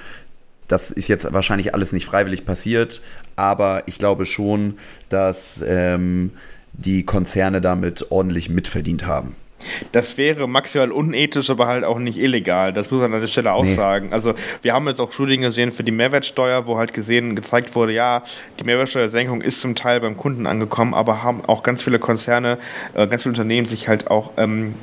[0.68, 3.02] das ist jetzt wahrscheinlich alles nicht freiwillig passiert,
[3.36, 4.78] aber ich glaube schon,
[5.10, 6.30] dass ähm,
[6.72, 9.36] die Konzerne damit ordentlich mitverdient haben.
[9.92, 12.72] Das wäre maximal unethisch, aber halt auch nicht illegal.
[12.72, 13.74] Das muss man an der Stelle auch nee.
[13.74, 14.12] sagen.
[14.12, 17.92] Also wir haben jetzt auch Studien gesehen für die Mehrwertsteuer, wo halt gesehen, gezeigt wurde,
[17.92, 18.22] ja,
[18.60, 22.58] die Mehrwertsteuersenkung ist zum Teil beim Kunden angekommen, aber haben auch ganz viele Konzerne,
[22.94, 24.74] äh, ganz viele Unternehmen sich halt auch ähm,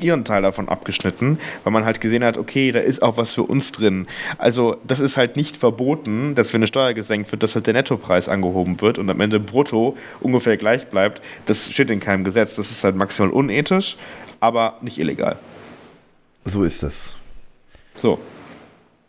[0.00, 3.42] ihren Teil davon abgeschnitten, weil man halt gesehen hat, okay, da ist auch was für
[3.42, 4.06] uns drin.
[4.38, 7.74] Also das ist halt nicht verboten, dass wenn eine Steuer gesenkt wird, dass halt der
[7.74, 11.22] Nettopreis angehoben wird und am Ende brutto ungefähr gleich bleibt.
[11.46, 12.56] Das steht in keinem Gesetz.
[12.56, 13.96] Das ist halt maximal unethisch
[14.40, 15.38] aber nicht illegal.
[16.44, 17.16] So ist es.
[17.94, 18.18] So.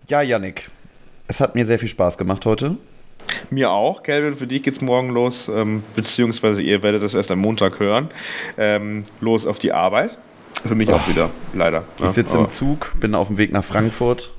[0.08, 0.70] Ja, Yannick,
[1.28, 2.78] es hat mir sehr viel Spaß gemacht heute.
[3.52, 7.40] Mir auch, Kelvin, für dich geht's morgen los, ähm, beziehungsweise ihr werdet das erst am
[7.40, 8.10] Montag hören.
[8.58, 10.18] Ähm, los auf die Arbeit.
[10.66, 11.86] Für mich auch wieder, leider.
[12.04, 14.34] Ich sitze im Zug, bin auf dem Weg nach Frankfurt.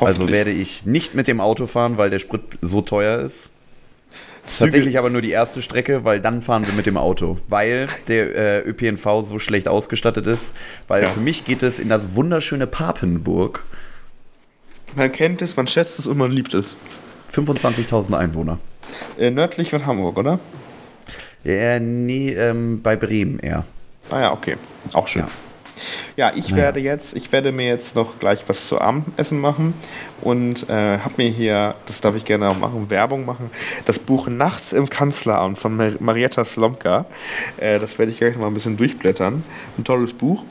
[0.00, 3.52] Also werde ich nicht mit dem Auto fahren, weil der Sprit so teuer ist.
[4.46, 8.34] Tatsächlich aber nur die erste Strecke, weil dann fahren wir mit dem Auto, weil der
[8.34, 10.54] äh, ÖPNV so schlecht ausgestattet ist.
[10.88, 11.10] Weil Ja.
[11.10, 13.62] für mich geht es in das wunderschöne Papenburg.
[14.96, 16.76] Man kennt es, man schätzt es und man liebt es.
[17.32, 18.58] 25.000 Einwohner.
[19.18, 20.40] Äh, nördlich von Hamburg, oder?
[21.44, 23.64] Ja, nee, ähm, bei Bremen eher.
[24.10, 24.56] Ah ja, okay.
[24.94, 25.22] Auch schön.
[25.22, 25.28] Ja.
[26.16, 29.74] Ja, ich werde jetzt, ich werde mir jetzt noch gleich was zu Abendessen machen
[30.20, 33.50] und äh, habe mir hier, das darf ich gerne auch machen, Werbung machen,
[33.86, 37.06] das Buch Nachts im Kanzleramt von Mar Marietta Slomka.
[37.56, 39.42] Äh, das werde ich gleich noch mal ein bisschen durchblättern.
[39.78, 40.44] Ein tolles Buch.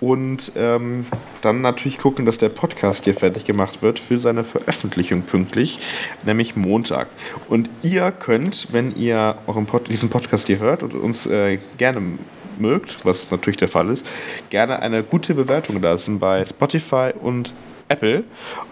[0.00, 1.04] Und ähm,
[1.40, 5.80] dann natürlich gucken, dass der Podcast hier fertig gemacht wird für seine Veröffentlichung pünktlich,
[6.24, 7.08] nämlich Montag.
[7.48, 12.18] Und ihr könnt, wenn ihr euren Pod diesen Podcast hier hört und uns äh, gerne
[12.60, 14.08] mögt, was natürlich der Fall ist,
[14.50, 17.52] gerne eine gute Bewertung lassen bei Spotify und
[17.88, 18.24] Apple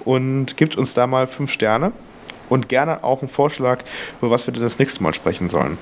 [0.05, 1.93] und gibt uns da mal fünf Sterne
[2.49, 3.83] und gerne auch einen Vorschlag,
[4.21, 5.79] über was wir denn das nächste Mal sprechen sollen.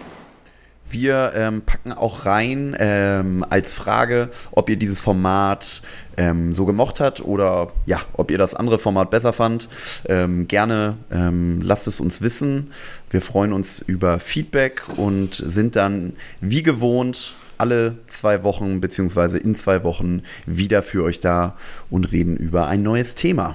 [0.89, 5.81] Wir ähm, packen auch rein ähm, als Frage, ob ihr dieses Format
[6.17, 9.69] ähm, so gemocht habt oder ja, ob ihr das andere Format besser fand.
[10.09, 12.73] Ähm, gerne ähm, lasst es uns wissen.
[13.11, 19.55] Wir freuen uns über Feedback und sind dann wie gewohnt alle zwei Wochen beziehungsweise in
[19.55, 21.57] zwei Wochen wieder für euch da
[21.91, 23.55] und reden über ein neues Thema.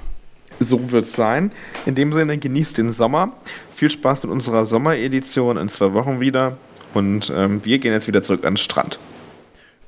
[0.62, 1.52] So wird es sein.
[1.86, 3.34] In dem Sinne, genießt den Sommer.
[3.70, 6.58] Viel Spaß mit unserer Sommeredition in zwei Wochen wieder.
[6.94, 8.98] Und ähm, wir gehen jetzt wieder zurück an den Strand.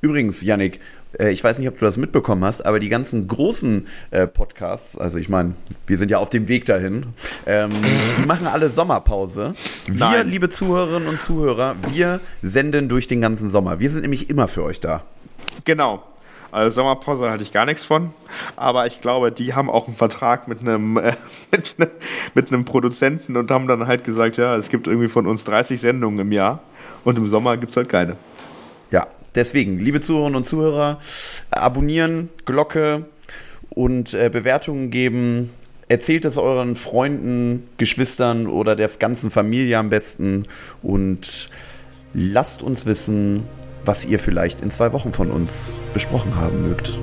[0.02, 0.80] Übrigens, Yannick,
[1.18, 5.18] ich weiß nicht, ob du das mitbekommen hast, aber die ganzen großen äh, Podcasts, also
[5.18, 5.54] ich meine,
[5.86, 7.06] wir sind ja auf dem Weg dahin,
[7.46, 7.72] ähm,
[8.18, 9.54] die machen alle Sommerpause.
[9.86, 10.28] Wir, Nein.
[10.28, 13.80] liebe Zuhörerinnen und Zuhörer, wir senden durch den ganzen Sommer.
[13.80, 15.02] Wir sind nämlich immer für euch da.
[15.64, 16.02] Genau.
[16.52, 18.12] Also Sommerpause hatte ich gar nichts von,
[18.56, 21.14] aber ich glaube, die haben auch einen Vertrag mit einem, äh,
[21.52, 21.88] mit, ne,
[22.34, 25.80] mit einem Produzenten und haben dann halt gesagt, ja, es gibt irgendwie von uns 30
[25.80, 26.60] Sendungen im Jahr
[27.04, 28.16] und im Sommer gibt es halt keine.
[28.90, 30.98] Ja, deswegen, liebe Zuhörerinnen und Zuhörer,
[31.50, 33.04] abonnieren, Glocke
[33.70, 35.50] und äh, Bewertungen geben.
[35.88, 40.44] Erzählt es euren Freunden, Geschwistern oder der ganzen Familie am besten
[40.82, 41.48] und
[42.14, 43.44] lasst uns wissen,
[43.84, 46.96] was ihr vielleicht in zwei Wochen von uns besprochen haben mögt.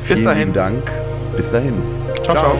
[0.00, 0.52] Vielen dahin.
[0.52, 0.90] Dank.
[1.36, 1.74] Bis dahin.
[2.22, 2.32] ciao.
[2.32, 2.58] ciao.